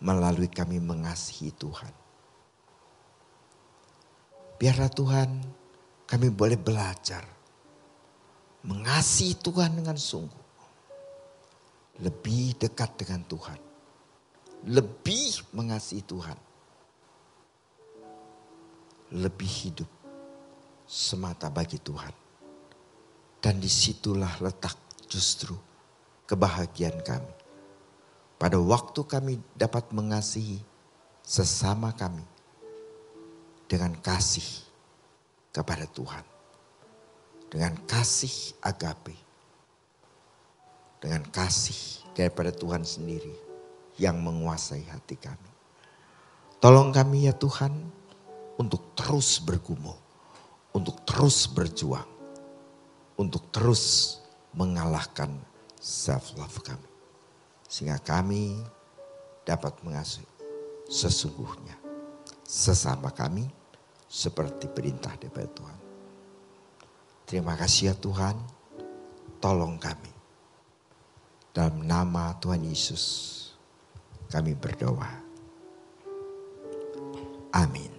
melalui 0.00 0.48
kami 0.48 0.80
mengasihi 0.80 1.52
Tuhan. 1.52 1.92
Biarlah 4.60 4.92
Tuhan 4.92 5.30
kami 6.04 6.28
boleh 6.32 6.56
belajar 6.60 7.24
mengasihi 8.64 9.36
Tuhan 9.40 9.76
dengan 9.76 9.96
sungguh. 9.96 10.44
Lebih 12.00 12.56
dekat 12.56 12.96
dengan 12.96 13.24
Tuhan. 13.28 13.60
Lebih 14.68 15.52
mengasihi 15.52 16.04
Tuhan. 16.04 16.38
Lebih 19.16 19.52
hidup 19.64 19.90
semata 20.88 21.52
bagi 21.52 21.76
Tuhan. 21.80 22.12
Dan 23.40 23.56
di 23.60 23.68
situlah 23.68 24.40
letak 24.44 24.76
justru 25.08 25.56
kebahagiaan 26.28 27.00
kami 27.00 27.39
pada 28.40 28.56
waktu 28.56 29.04
kami 29.04 29.36
dapat 29.52 29.92
mengasihi 29.92 30.64
sesama 31.20 31.92
kami 31.92 32.24
dengan 33.68 33.92
kasih 34.00 34.64
kepada 35.52 35.84
Tuhan. 35.84 36.24
Dengan 37.52 37.76
kasih 37.84 38.56
agape. 38.64 39.12
Dengan 41.04 41.20
kasih 41.28 42.00
daripada 42.16 42.48
Tuhan 42.48 42.80
sendiri 42.80 43.36
yang 44.00 44.16
menguasai 44.16 44.88
hati 44.88 45.20
kami. 45.20 45.50
Tolong 46.64 46.96
kami 46.96 47.28
ya 47.28 47.36
Tuhan 47.36 47.76
untuk 48.56 48.96
terus 48.96 49.36
bergumul. 49.36 50.00
Untuk 50.72 51.04
terus 51.04 51.44
berjuang. 51.44 52.08
Untuk 53.20 53.52
terus 53.52 54.16
mengalahkan 54.56 55.28
self 55.76 56.32
love 56.40 56.56
kami. 56.64 56.89
Sehingga 57.70 58.02
kami 58.02 58.58
dapat 59.46 59.78
mengasuh 59.86 60.26
sesungguhnya 60.90 61.78
sesama 62.42 63.14
kami 63.14 63.46
seperti 64.10 64.66
perintah 64.66 65.14
daripada 65.14 65.46
Tuhan. 65.54 65.78
Terima 67.30 67.54
kasih 67.54 67.94
ya 67.94 67.94
Tuhan, 67.94 68.34
tolong 69.38 69.78
kami. 69.78 70.10
Dalam 71.54 71.86
nama 71.86 72.34
Tuhan 72.42 72.66
Yesus 72.66 73.04
kami 74.26 74.58
berdoa. 74.58 75.22
Amin. 77.54 77.89